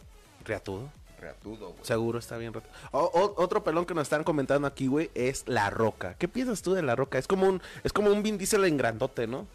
[0.45, 0.91] Reatudo.
[1.19, 1.83] Reatudo, güey.
[1.83, 2.69] Seguro está bien roto.
[2.91, 6.15] O- o- otro pelón que nos están comentando aquí, güey, es La Roca.
[6.19, 7.17] ¿Qué piensas tú de La Roca?
[7.17, 9.47] Es como un, es como un Vin Diesel en grandote, ¿no?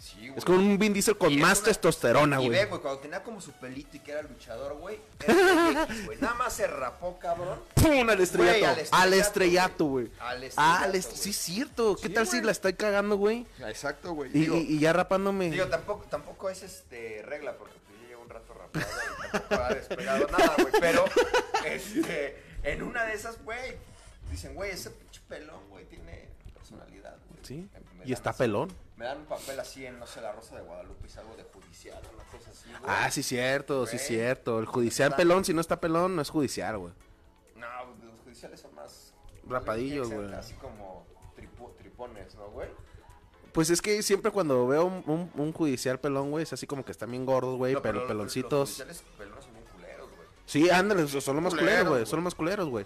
[0.00, 0.34] Sí, güey.
[0.36, 2.68] Es como un Vin Diesel con más una- testosterona, Y ve, güey.
[2.70, 4.98] güey, cuando tenía como su pelito y que era luchador, güey.
[5.20, 6.18] era X, güey.
[6.20, 7.60] Nada más se rapó, cabrón.
[7.74, 8.10] ¡Pum!
[8.10, 8.58] Al estrellato.
[8.58, 10.10] Güey, al al estrellato, güey.
[10.18, 11.22] Al estrellato, al est- güey.
[11.22, 11.94] sí, es cierto.
[11.94, 12.46] ¿Qué Sí, tal si güey.
[12.46, 13.46] la estoy cagando, güey?
[13.60, 14.30] Exacto, güey.
[14.30, 15.48] Y, Digo, y- y ya rapándome.
[15.50, 18.84] digo, tampoco, tampoco es este regla, porque pues, yo llevo un rato rapado
[19.50, 20.72] ha despegado nada, güey.
[20.80, 21.04] Pero,
[21.64, 23.76] este, en una de esas, güey,
[24.30, 27.40] dicen, güey, ese pinche pelón, güey, tiene personalidad, güey.
[27.44, 27.68] sí.
[27.96, 28.72] Me- Y está así- pelón.
[28.96, 31.42] Me dan un papel así en, no sé, La Rosa de Guadalupe y salgo de
[31.44, 32.82] judicial, una cosa así, güey.
[32.86, 34.06] Ah, sí, cierto, sí, Güey.
[34.06, 34.58] cierto.
[34.60, 36.92] El judicial Está- pelón, si no está pelón, no es judicial, güey.
[37.56, 37.66] No,
[38.04, 39.12] los judiciales son más...
[39.48, 40.32] Rapadillos, güey.
[40.34, 41.04] Así como
[41.36, 42.68] tripo- tripones, ¿no, güey?
[43.52, 46.84] Pues es que siempre cuando veo un, un- un judicial pelón, güey, es así como
[46.84, 48.52] que están bien gordos, güey, No, pero los- peloncitos.
[48.52, 49.04] Los judiciales
[50.52, 52.04] Sí, ándale, son los más Culeros, güey.
[52.04, 52.84] Son los más culeros, güey.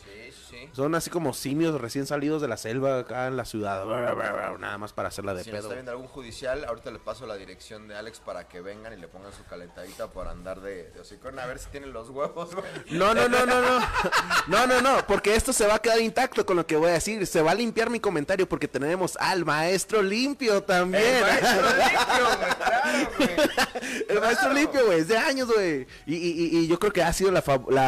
[0.48, 0.68] Sí.
[0.72, 3.84] Son así como simios recién salidos de la selva acá en la ciudad.
[4.58, 5.62] Nada más para hacerla de Si pedo.
[5.62, 8.96] está viendo algún judicial, ahorita le paso la dirección de Alex para que vengan y
[8.96, 12.54] le pongan su calentadita por andar de, de hocicón, a ver si tienen los huevos,
[12.54, 12.66] güey.
[12.90, 13.80] No, no, no, no, no.
[14.46, 16.94] No, no, no, porque esto se va a quedar intacto con lo que voy a
[16.94, 17.26] decir.
[17.26, 21.04] Se va a limpiar mi comentario porque tenemos al maestro limpio también.
[21.04, 23.30] El maestro limpio, güey, claro, güey.
[24.08, 24.54] El maestro Claro.
[24.54, 25.86] limpio, güey, es de años, güey.
[26.06, 27.42] Y, y- y- yo creo que ha sido la,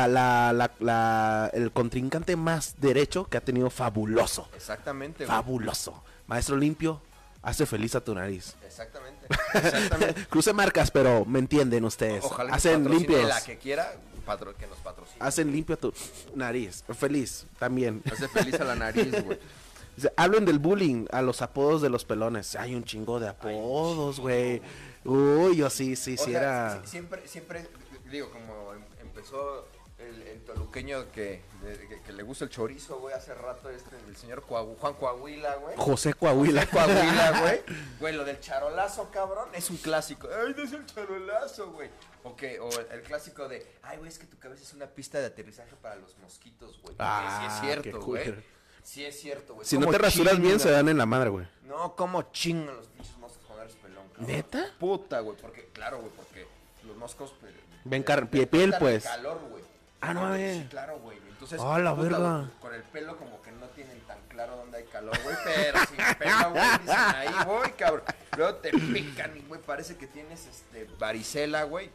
[0.09, 2.48] la, la- la- el contrincante más
[2.79, 4.49] derecho que ha tenido fabuloso.
[4.55, 5.37] Exactamente, güey.
[5.37, 6.03] Fabuloso.
[6.27, 7.01] Maestro limpio,
[7.43, 8.55] hace feliz a tu nariz.
[8.65, 9.27] Exactamente.
[9.55, 10.27] Exactamente.
[10.27, 12.25] Cruce marcas, pero me entienden ustedes.
[12.25, 13.29] Ojalá hacen limpios.
[13.29, 13.95] la que quiera,
[14.27, 15.17] patro- que nos patrocine.
[15.21, 15.93] Hacen limpio a tu
[16.35, 16.85] nariz.
[16.99, 18.03] Feliz también.
[18.11, 19.39] Hace feliz a la nariz, güey.
[20.17, 22.55] Hablen del bullying, a los apodos de los pelones.
[22.55, 24.63] Hay un chingo de apodos, güey.
[25.05, 26.81] Uy, yo sí, sí, O sí sea, era.
[26.85, 27.67] si- siempre, siempre,
[28.11, 29.67] digo, como em- empezó
[29.99, 33.97] el, el toluqueño que, de- que, que le gusta el chorizo, güey, hace rato este,
[34.09, 35.75] el señor Coahu- Juan Coahuila, güey.
[35.77, 36.67] José Coahuila.
[36.67, 37.61] Coahuila, güey.
[37.99, 40.29] Güey, lo del charolazo, cabrón, es un clásico.
[40.29, 41.91] Ay, no es el charolazo, güey.
[42.25, 44.87] O que, o el, el clásico de, ay, güey, es que tu cabeza es una
[44.87, 46.95] pista de aterrizaje para los mosquitos, güey.
[46.99, 48.35] Ah, sí es qué cierto, güey.
[48.83, 49.67] Sí es cierto, güey.
[49.67, 51.47] Si no ¿Cómo te rasuras bien, se dan en la madre, güey.
[51.65, 54.27] No, cómo chingan los pinches moscos cuando eres pelón, cabrón.
[54.27, 54.67] ¿Neta?
[54.79, 56.47] Puta, güey, porque, claro, güey, porque
[56.87, 57.35] los moscos...
[57.41, 57.53] pues,
[57.85, 59.05] Ven eh, car- pie- piel, el pues.
[59.05, 59.63] calor, güey.
[60.01, 60.37] Ah, no.
[60.37, 61.19] Sí, claro, güey.
[61.29, 62.37] Entonces, Ah, la puta, verga.
[62.39, 65.79] güey, con el pelo como que no tienen tan claro dónde hay calor, güey, pero
[65.87, 68.03] sin pelo, güey, dicen, ahí voy, cabrón.
[68.37, 71.91] Luego te pican y, güey, parece que tienes, este, varicela, güey.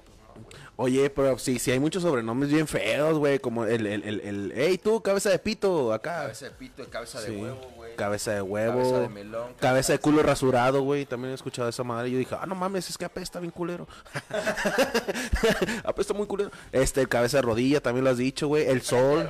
[0.75, 3.39] Oye, pero sí, sí hay muchos sobrenombres bien feos, güey.
[3.39, 6.23] Como el, el, el, el, hey, tú, cabeza de pito, acá.
[6.23, 7.31] Cabeza de pito, cabeza Sí.
[7.31, 7.95] de huevo, güey.
[7.95, 8.79] Cabeza de huevo.
[8.81, 11.05] Cabeza de melón, Cabeza de culo rasurado, güey.
[11.05, 12.09] También he escuchado esa madre.
[12.09, 13.87] Y yo dije, ah, no mames, es que apesta bien culero.
[15.83, 16.51] apesta muy culero.
[16.71, 18.67] Este, cabeza de rodilla, también lo has dicho, güey.
[18.67, 19.29] El sol.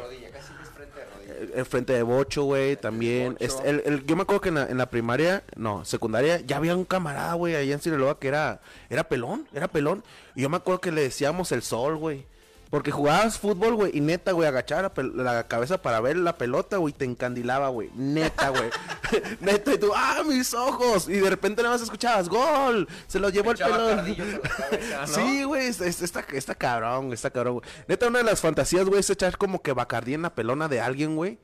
[1.44, 1.54] Rodilla, casi es frente de rodilla.
[1.54, 3.38] El, el frente de bocho, güey, también.
[3.86, 6.86] el- yo me acuerdo que en la, en la primaria, no, secundaria, ya había un
[6.86, 10.04] camarada, güey, allá en Sinaloa que era, era pelón, era pelón.
[10.36, 12.26] Y yo me acuerdo que le decíamos el sol, güey.
[12.74, 16.92] Porque jugabas fútbol, güey, y neta, güey, agachaba la, cabeza para ver la pelota, güey,
[16.92, 17.92] te encandilaba, güey.
[17.94, 18.72] Neta, güey.
[19.42, 21.08] neta, y tú, ¡ah, mis ojos!
[21.08, 22.88] Y de repente nada más escuchabas, ¡gol!
[23.06, 24.16] Se lo llevó el pelón.
[25.06, 27.66] Sí, güey, es- es- está, está cabrón, está cabrón, güey.
[27.88, 30.82] Neta, una de las fantasías, güey, es echar como que bacardí en la pelona de
[30.82, 31.38] alguien, güey.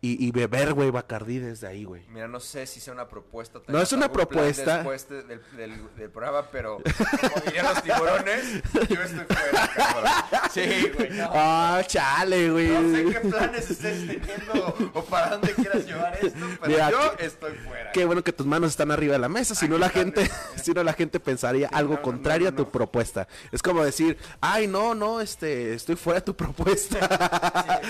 [0.00, 2.06] Y, y beber, güey, bacardí desde ahí, güey.
[2.10, 3.58] Mira, no sé si sea una propuesta.
[3.66, 4.76] No es una propuesta.
[4.76, 6.76] Después de- del, del- del programa, pero
[7.20, 10.12] como dirían los tiburones, yo estoy fuera, cabrón.
[10.54, 11.10] Sí, güey.
[11.10, 12.68] No, Ah, chale, güey.
[12.68, 17.14] no sé qué planes estés teniendo o para dónde quieras llevar esto, pero Mira, yo
[17.18, 17.90] estoy fuera.
[17.90, 20.30] Qué bueno que tus manos están arriba de la mesa, si no la gente,
[20.62, 23.26] si no la gente pensaría algo no, contrario no, a tu propuesta.
[23.50, 27.80] Es como decir, ay, no, no, este, estoy fuera de tu propuesta.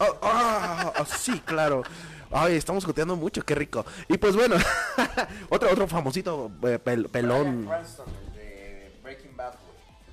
[0.00, 1.82] Oh, sí, claro.
[2.32, 3.84] Ay, estamos joteando mucho, qué rico.
[4.08, 4.56] Y pues bueno,
[5.50, 7.66] otro, otro famosito eh, pel- pelón.
[7.66, 9.54] Cranston, el de Breaking Bad,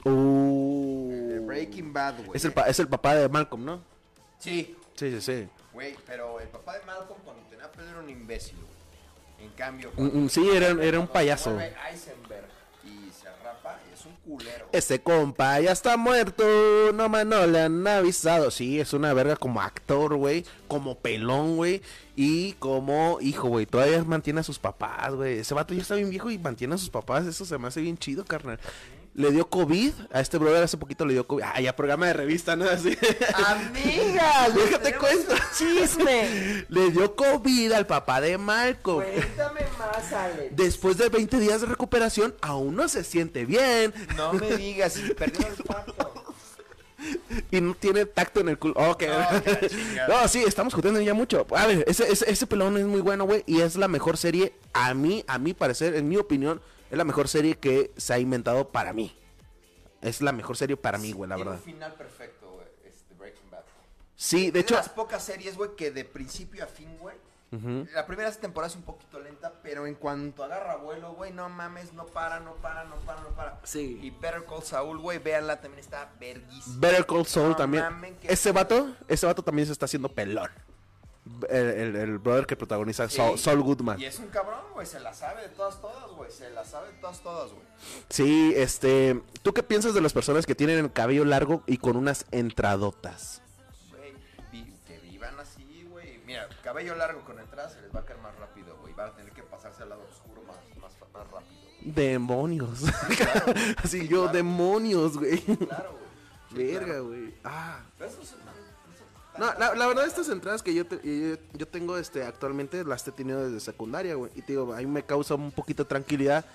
[0.03, 0.15] güey.
[0.15, 2.31] Uh, El de Breaking Bad, güey.
[2.37, 3.81] es, el es el papá de Malcolm, ¿no?
[4.39, 5.47] Sí, Sí, sí, sí.
[5.73, 9.47] güey, pero el papá de Malcolm cuando tenía pelo era un imbécil, güey.
[9.47, 11.51] En cambio, Mm, mm, sí, era- era un payaso.
[11.51, 11.75] Eisenberg
[14.27, 14.69] culero.
[14.71, 16.43] Ese compa ya está muerto,
[16.93, 18.51] no más no le han avisado.
[18.51, 21.81] Sí, es una verga como actor, güey, como pelón, güey,
[22.15, 23.65] y como hijo, güey.
[23.65, 25.39] Todavía mantiene a sus papás, güey.
[25.39, 27.25] Ese vato ya está bien viejo y mantiene a sus papás.
[27.25, 28.59] Eso se me hace bien chido, carnal.
[29.17, 31.43] Le dio COVID, a este brother hace poquito le dio COVID.
[31.43, 32.65] Ah, ya programa de revista, ¿no?
[32.69, 32.95] Así.
[33.33, 35.33] Amigas, Déjate cuento.
[35.57, 36.65] Chisme.
[36.69, 39.03] le dio COVID al papá de Malcolm.
[39.03, 40.55] Cuéntame más, Alex.
[40.55, 43.91] Después de 20 días de recuperación, aún no se siente bien.
[44.15, 46.35] No me digas, perdió el pacto.
[47.49, 48.75] Y no tiene tacto en el culo.
[48.75, 49.03] Ok.
[49.07, 50.21] No.
[50.21, 51.47] No, sí, estamos discutiendo ya mucho.
[51.55, 53.43] A ver, ese, ese, ese pelón es muy bueno, güey.
[53.47, 57.03] Y es la mejor serie, a mí, a mi parecer, en mi opinión, es la
[57.03, 59.15] mejor serie que se ha inventado para mí.
[60.01, 61.55] Es la mejor serie para mí, güey, la verdad.
[61.55, 63.63] un final perfecto, güey, este Breaking Bad.
[64.15, 67.15] Sí, de Es hecho, las pocas series, güey, que de principio a fin, güey.
[67.93, 71.93] La primera temporada es un poquito lenta, pero en cuanto agarra vuelo, güey, no mames,
[71.93, 73.59] no para, no para, no para, no para.
[73.63, 73.97] Sí.
[74.03, 76.75] Y Better Call Saul, güey, véanla, también está verguísima.
[76.77, 77.83] Better Call Saul No también.
[77.85, 80.49] mamen, que- Ese vato, ese vato también se está haciendo pelón.
[81.49, 83.17] El, el- el brother que protagoniza Sí.
[83.17, 83.99] Saul, Saul Goodman.
[83.99, 86.91] Y es un cabrón, güey, se la sabe de todas, todas, güey, se la sabe
[86.91, 87.63] de todas, todas, güey.
[88.09, 91.95] Sí, este, ¿tú qué piensas de las personas que tienen el cabello largo y con
[91.97, 93.41] unas entradotas?
[93.89, 94.13] Güey,
[94.87, 96.19] que vivan así, güey.
[96.25, 98.93] Mira, cabello largo con entrada se les va a caer más rápido, güey.
[98.93, 100.57] Van a tener que pasarse al lado oscuro más
[101.13, 101.57] más rápido.
[101.81, 102.81] Demonios.
[103.17, 103.53] claro.
[103.77, 104.33] Así Sí, yo, claro.
[104.33, 105.39] demonios, güey.
[105.41, 105.97] Claro,
[106.51, 106.67] güey.
[106.73, 107.33] Verga, güey.
[107.43, 107.79] Ah.
[107.97, 108.33] Pero eso es
[109.39, 113.07] No, la, la verdad, estas entradas que yo, te- yo, yo tengo este, actualmente las
[113.07, 114.31] he tenido desde secundaria, güey.
[114.35, 116.45] Y te digo, a mí me causa un poquito de tranquilidad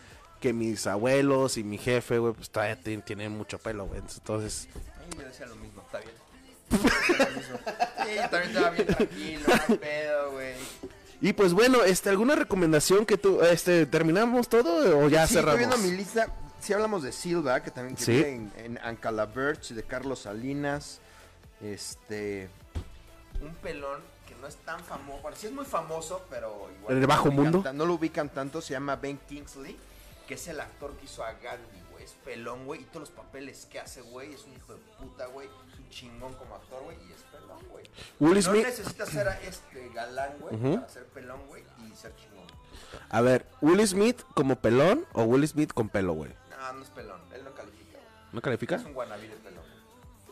[0.41, 4.01] que mis abuelos y mi jefe, güey, pues todavía ti- tienen mucho pelo, güey.
[4.01, 4.69] Entonces,
[4.99, 6.13] Ay, yo decía lo mismo, está bien.
[6.71, 7.59] Decía lo mismo.
[8.05, 10.55] Sí, yo también estaba bien tranquilo, no pedo, güey.
[11.21, 15.53] y pues bueno, este, ¿alguna recomendación que tú, este, terminamos todo o ya sí, estoy
[15.53, 15.59] cerramos?
[15.59, 16.27] viendo mi lista.
[16.61, 18.17] Si hablamos de Silva, que también que Sí.
[18.25, 21.01] en, en Ancalaberch, de Carlos Salinas.
[21.61, 22.49] Este.
[23.43, 26.95] Un pelón que no es tan famoso, bueno, sí es muy famoso, pero igual.
[26.95, 27.73] ¿El de no bajo ubican mundo?
[27.73, 29.77] no lo ubican tanto, se llama Ben Kingsley.
[30.27, 32.05] que es el actor que hizo a Gandhi, güey.
[32.05, 32.81] Es pelón, güey.
[32.81, 34.33] Y todos los papeles que hace, güey.
[34.33, 35.49] Es un hijo de puta, güey.
[35.49, 36.97] Es un chingón como actor, güey.
[37.09, 37.85] Y es pelón, güey.
[38.21, 40.75] Will No Smith, necesitas ser este galán, güey, Ujú.
[40.77, 41.65] para ser pelón, güey.
[41.87, 42.47] Y ser chingón.
[43.11, 46.31] a ver, Will Smith como pelón o Will Smith con pelo, güey.
[46.51, 47.21] No, no es pelón.
[47.35, 47.99] Él no califica.
[48.33, 48.77] ¿No califica?
[48.77, 49.65] Es un wannabe de pelón.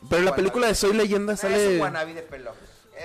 [0.08, 1.78] Pero en la película de Soy Leyenda Es un sale...
[1.80, 2.54] wannabe de pelón.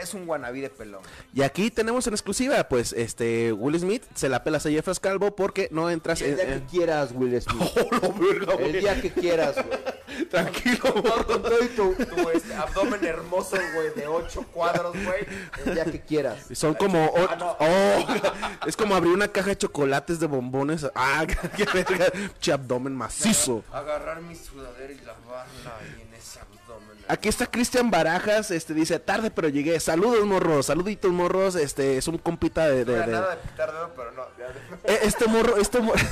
[0.01, 1.01] Es un wannabe de pelón.
[1.33, 5.35] Y aquí tenemos en exclusiva, pues, este, Will Smith se la pelas a Jeffers Calvo
[5.35, 6.35] porque no entras El en...
[6.35, 7.61] día que quieras, Will Smith.
[7.77, 8.71] ¡Oh, la verga, El güey!
[8.81, 10.05] día que quieras, güey.
[10.29, 15.25] Tranquilo, con todo y tu, tu, este, abdomen hermoso, güey, de ocho cuadros, güey.
[15.65, 16.39] El día que quieras.
[16.53, 17.05] Son como...
[17.05, 17.57] o- Ah, no.
[17.59, 20.85] oh, es como abrir una caja de chocolates de bombones.
[20.95, 22.05] ¡Ah, qué verga!
[22.39, 23.63] Che abdomen macizo.
[23.71, 26.94] Agarrar mi sudadera y lavarla ahí en ese abdomen.
[27.07, 29.79] Aquí está Cristian Barajas, este, dice, tarde pero llegué.
[29.79, 31.55] Saludos, morros, saluditos, morros.
[31.55, 32.83] Este, es un compita de...
[32.85, 34.23] No de- de- nada de pitar dedo, pero no.
[34.85, 35.99] Eh, Este morro, este morro...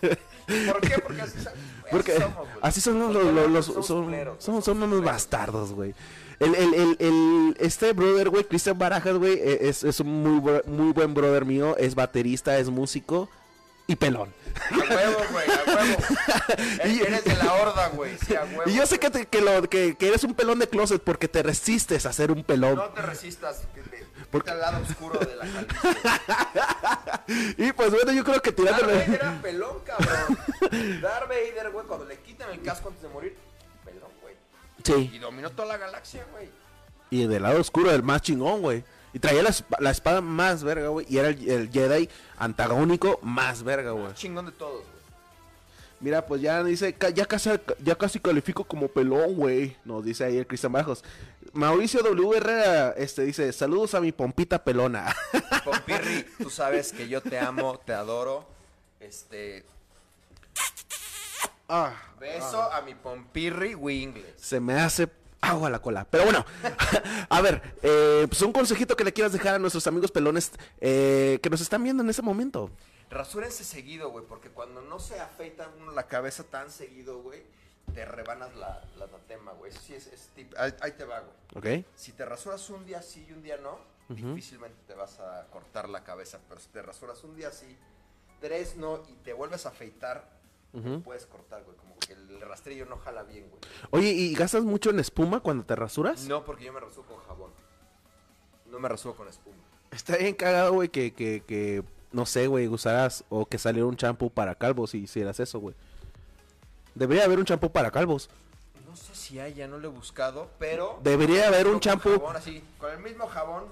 [0.00, 0.98] ¿Por qué?
[0.98, 1.52] Porque así, son-
[1.90, 5.94] Porque así somos, así son los, Los los, los- son, son, son unos bastardos, güey.
[6.40, 10.60] El, el, el, el- este brother, güey, Cristian Barajas, güey, eh, es, es un muy,
[10.66, 13.28] muy buen brother mío, es baterista, es músico
[13.86, 14.32] y pelón.
[14.70, 15.96] A huevo, güey, a huevo.
[16.86, 18.16] Y- Eres de la horda, güey.
[18.18, 18.62] Sí, a huevo.
[18.66, 21.28] Y yo sé que, te- que, lo, que, que eres un pelón de closet porque
[21.28, 22.76] te resistes a ser un pelón.
[22.76, 23.62] No te resistas.
[23.74, 25.46] Que te, Porque- al lado oscuro de la.
[27.56, 28.94] Y pues bueno, yo creo que Darth tirándole...
[28.94, 30.38] Vader era pelón, cabrón.
[31.00, 33.36] Darth Vader, güey, cuando le quitan el casco antes de morir,
[33.84, 34.34] pelón, güey.
[34.84, 35.10] Sí.
[35.14, 36.48] Y dominó toda la galaxia, güey.
[37.10, 38.84] Y del lado oscuro, el más chingón, güey.
[39.12, 41.06] Y traía la, la espada más verga, güey.
[41.08, 42.08] Y era el, el Jedi
[42.38, 44.14] antagónico más verga, güey.
[44.14, 45.02] Chingón de todos, güey.
[46.02, 49.76] Mira, pues ya dice, ya casi, ya casi califico como pelón, güey.
[49.84, 51.04] Nos dice ahí el Cristian Bajos.
[51.52, 52.36] Mauricio W.
[52.36, 55.14] Herrera, este, dice, saludos a mi pompita pelona.
[55.64, 58.48] Pompirri, tú sabes que yo te amo, te adoro.
[58.98, 59.64] Este,
[61.68, 64.34] ah, beso a mi Pompirri Wingles.
[64.38, 65.08] se me hace
[65.42, 66.06] agua la cola.
[66.10, 66.44] Pero bueno,
[67.28, 71.38] a ver, eh, pues un consejito que le quieras dejar a nuestros amigos pelones eh,
[71.42, 72.70] que nos están viendo en ese momento.
[73.10, 77.42] Rasúrense seguido, güey, porque cuando no se afeita uno la cabeza tan seguido, güey,
[77.94, 79.70] te rebanas la, la tatema, güey.
[79.70, 81.80] Eso sí es, es tip- Ahí, ahí te va, güey.
[81.82, 81.86] ¿Ok?
[81.94, 83.78] Si te rasuras un día sí y un día no,
[84.08, 86.38] difícilmente te vas a cortar la cabeza.
[86.48, 87.76] Pero si te rasuras un día sí,
[88.40, 90.26] tres no, y te vuelves a afeitar,
[90.72, 91.76] te puedes cortar, güey.
[91.76, 93.60] Como que el rastrillo no jala bien, güey.
[93.90, 96.26] Oye, ¿y gastas mucho en espuma cuando te rasuras?
[96.26, 97.50] No, porque yo me rasuro con jabón.
[98.70, 99.56] No me rasuro con espuma.
[99.90, 101.82] Está bien cagado, güey, que, que, que,
[102.12, 105.74] no sé, güey, usaras o que saliera un champú para calvos y hicieras eso, güey.
[106.94, 108.28] Debería haber un champú para calvos.
[108.86, 111.00] No sé si hay, ya no lo he buscado, pero...
[111.02, 112.26] Debería haber un Con champú.
[112.34, 113.64] así, con el mismo jabón.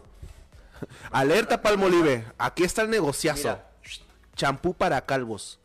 [1.11, 3.49] Alerta Palmolive, aquí está el negociazo.
[3.49, 3.67] Mira.
[4.35, 5.59] Champú para calvos.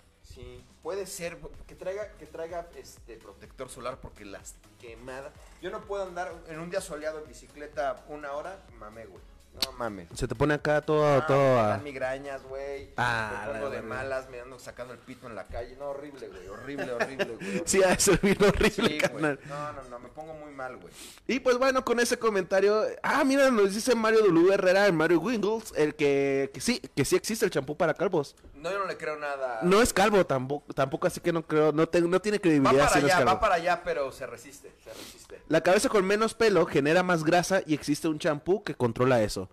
[0.85, 5.33] Puede ser que traiga, que traiga este protector solar porque las quemadas.
[5.59, 9.23] Yo no puedo andar en un día soleado en bicicleta una hora, mame, güey.
[9.63, 10.07] No mames.
[10.13, 11.55] Se te pone acá todo, Ah, todo.
[11.61, 12.89] me dan migrañas, güey.
[12.97, 15.75] Ah, me pongo de malas, me ando sacando el pito en la calle.
[15.77, 16.47] No, horrible, güey.
[16.47, 17.63] Horrible, horrible, güey.
[17.65, 19.39] Sí, ha de ser bien horrible, Sí, carnal.
[19.47, 20.93] No, no, no, me pongo muy mal, güey.
[21.27, 22.83] Y pues bueno, con ese comentario.
[23.01, 24.53] Ah, mira, nos dice Mario W.
[24.53, 28.35] Herrera, el Mario Wingles, el que, que sí, que sí existe el champú para calvos.
[28.55, 29.59] No, yo no le creo nada.
[29.63, 32.85] No es calvo tampoco, tampoco así que no creo, no, te- no tiene va credibilidad
[32.87, 33.33] para si no es allá, calvo.
[33.35, 35.41] va para allá, pero se resiste, se resiste.
[35.47, 39.44] La cabeza con menos pelo genera más grasa y existe un champú que controla eso.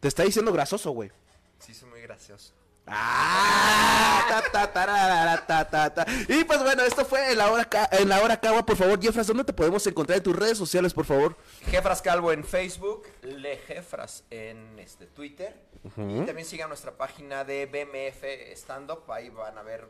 [0.00, 1.10] Te está diciendo grasoso, güey.
[1.58, 2.52] Sí, soy muy gracioso.
[2.86, 4.42] Ah, ta,
[4.72, 6.06] ta, ta, ta, ta.
[6.28, 9.26] Y pues bueno, esto fue en la hora en la hora cagua, por favor, Jeffras,
[9.26, 11.36] ¿dónde te podemos encontrar en tus redes sociales, por favor?
[11.70, 15.54] Jefras Calvo en Facebook, Le Jefras en este Twitter.
[15.84, 18.24] Y también sigan nuestra página de BMF
[18.58, 19.86] Stand Up, ahí van a ver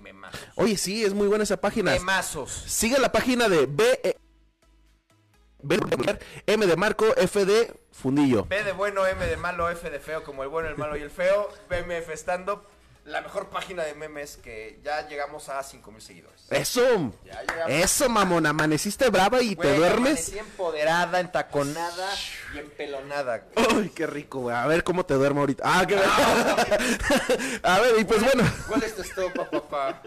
[0.00, 0.40] memazos.
[0.54, 1.92] Oye, sí, es muy buena esa página.
[1.92, 2.50] Memazos.
[2.52, 4.16] Sigue la página de B, E-
[5.66, 8.44] B de M de Marco, F de Fundillo.
[8.44, 11.02] B de bueno, M de malo, F de feo, como el bueno, el malo y
[11.02, 11.48] el feo.
[11.68, 12.62] BMF Stand Up.
[13.04, 16.42] la mejor página de memes que ya llegamos a 5000 seguidores.
[16.50, 17.12] Eso.
[17.24, 17.40] Ya.
[17.68, 18.46] Eso, mamón.
[18.46, 20.28] Amaneciste brava y Güey, te duermes.
[20.28, 22.08] amanecí empoderada, entaconada
[22.54, 23.44] y empelonada.
[23.54, 23.76] güey.
[23.76, 24.56] Uy, qué rico, güey.
[24.56, 25.62] A ver cómo te duermo ahorita.
[25.64, 25.96] Ah, qué
[27.62, 28.44] A ver, y pues bueno.
[28.68, 30.02] ¿Cuál es tu estopa, papá?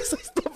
[0.00, 0.48] Eso es todo.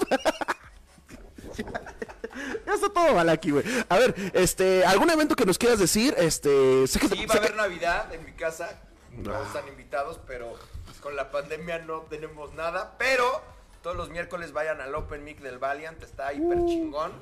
[2.67, 3.65] Ya está todo mal aquí, güey.
[3.89, 6.15] A ver, este, ¿algún evento que nos quieras decir?
[6.19, 8.81] Este, sé que Sí, va a que- haber Navidad en mi casa.
[9.23, 10.57] Todos están invitados, pero
[10.87, 12.95] pues, con la pandemia no tenemos nada.
[12.99, 13.43] Pero
[13.83, 16.03] todos los miércoles vayan al Open Mic del Valiant.
[16.03, 17.13] Está hiper chingón.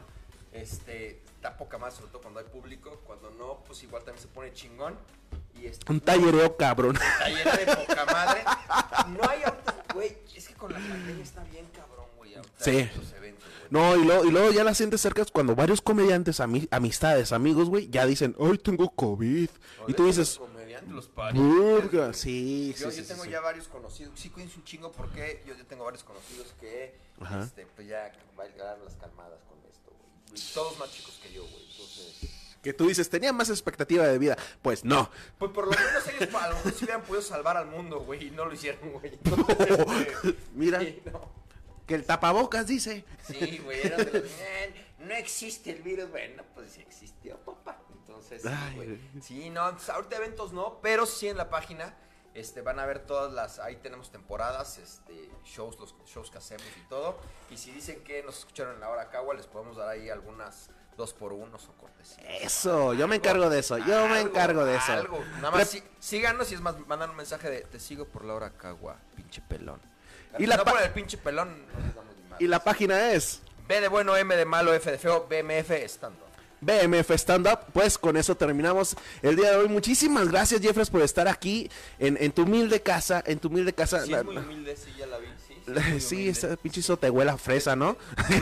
[0.52, 3.00] Este, está poca más, sobre todo cuando hay público.
[3.06, 4.96] Cuando no, pues igual también se pone chingón.
[5.54, 6.96] Y este, un tallereo, cabrón.
[7.18, 8.42] taller de poca madre.
[9.08, 10.16] No hay ahorita, güey.
[10.34, 12.34] Es que con la pandemia está bien cabrón, güey.
[12.58, 12.88] Sí.
[13.70, 17.68] No, y luego, y luego ya la sientes cerca cuando varios comediantes, ami- amistades, amigos,
[17.68, 19.48] güey, ya dicen, ay, tengo COVID.
[19.88, 20.40] Y tú dices,
[20.88, 23.30] los burga, sí, sí, Yo, sí, yo sí, tengo sí.
[23.30, 24.18] ya varios conocidos.
[24.18, 27.42] Sí, cuídense un chingo porque yo, yo tengo varios conocidos que Ajá.
[27.44, 29.90] este, pues ya bailaron las calmadas con esto,
[30.28, 30.42] güey.
[30.54, 31.64] Todos más chicos que yo, güey.
[31.70, 32.30] Entonces,
[32.62, 34.36] Que tú dices, tenía más expectativa de vida.
[34.62, 35.10] Pues no.
[35.38, 38.26] pues por lo menos ellos a lo mejor sí hubieran podido salvar al mundo, güey.
[38.26, 39.12] Y no lo hicieron, güey.
[39.58, 41.39] Este, Mira, sí, no.
[41.91, 43.05] Que el tapabocas dice.
[43.26, 47.76] Sí, güey, eran de los, "Eh, no existe el virus, bueno, pues sí existió, papá.
[47.93, 49.01] Entonces, sí, Ay, güey.
[49.20, 51.95] Sí, no, entonces, ahorita eventos no, pero sí en la página
[52.32, 56.64] este, van a ver todas las, ahí tenemos temporadas, este, shows, los shows que hacemos
[56.80, 57.18] y todo.
[57.51, 60.70] Y si dicen que nos escucharon en la hora cagua, les podemos dar ahí algunas
[60.97, 62.16] dos por unos o cortes.
[62.41, 64.93] Eso, yo me encargo de eso, yo me encargo de eso.
[64.93, 68.24] Algo, nada más sí- síganos y es más, mandan un mensaje de te sigo por
[68.24, 69.80] la hora cagua, pinche pelón.
[70.38, 71.64] Y la por el pinche pelón.
[72.38, 76.18] Y la página es B de bueno, M de malo, F de feo, BMF estando.
[76.62, 77.60] BMF Stand Up.
[77.72, 79.68] Pues con eso terminamos el día de hoy.
[79.68, 83.22] Muchísimas gracias, Jeffres, por estar aquí en, en tu humilde casa.
[83.26, 84.04] En tu humilde casa.
[84.04, 85.28] Sí, La- es muy humilde, sí, ya la vi.
[85.38, 87.96] Sí, sí, es esa pinche sotehuela fresa, ¿no?
[88.28, 88.34] Te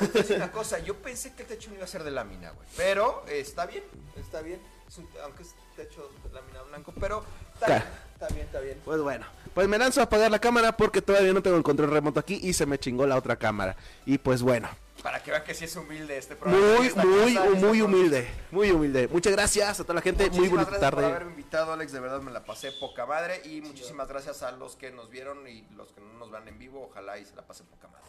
[0.00, 2.10] voy a decir una cosa, yo pensé que el techo no iba a ser de
[2.12, 2.68] lámina, güey.
[2.76, 3.82] Pero eh, está bien,
[4.16, 4.60] está bien.
[4.86, 7.24] Es un- aunque es techo de lámina blanco, pero
[7.54, 7.82] está bien,
[8.12, 8.80] está bien, está bien.
[8.84, 11.90] Pues bueno, pues me lanzo a apagar la cámara porque todavía no tengo el control
[11.90, 13.76] remoto aquí y se me chingó la otra cámara.
[14.04, 14.68] Y pues bueno,
[15.02, 16.62] Para que vean que sí es humilde este programa.
[16.78, 19.08] muy, muy, casa, muy humilde, muy humilde.
[19.08, 21.14] Muchas gracias a toda la gente, muy Muchísimas bonita gracias por tarde.
[21.14, 21.92] haberme invitado, Alex.
[21.92, 23.40] De verdad me la pasé poca madre.
[23.44, 26.58] Y muchísimas gracias a los que nos vieron y los que no nos van en
[26.58, 26.88] vivo.
[26.90, 28.04] Ojalá y se la pasen poca madre.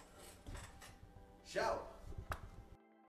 [1.51, 1.94] Chao.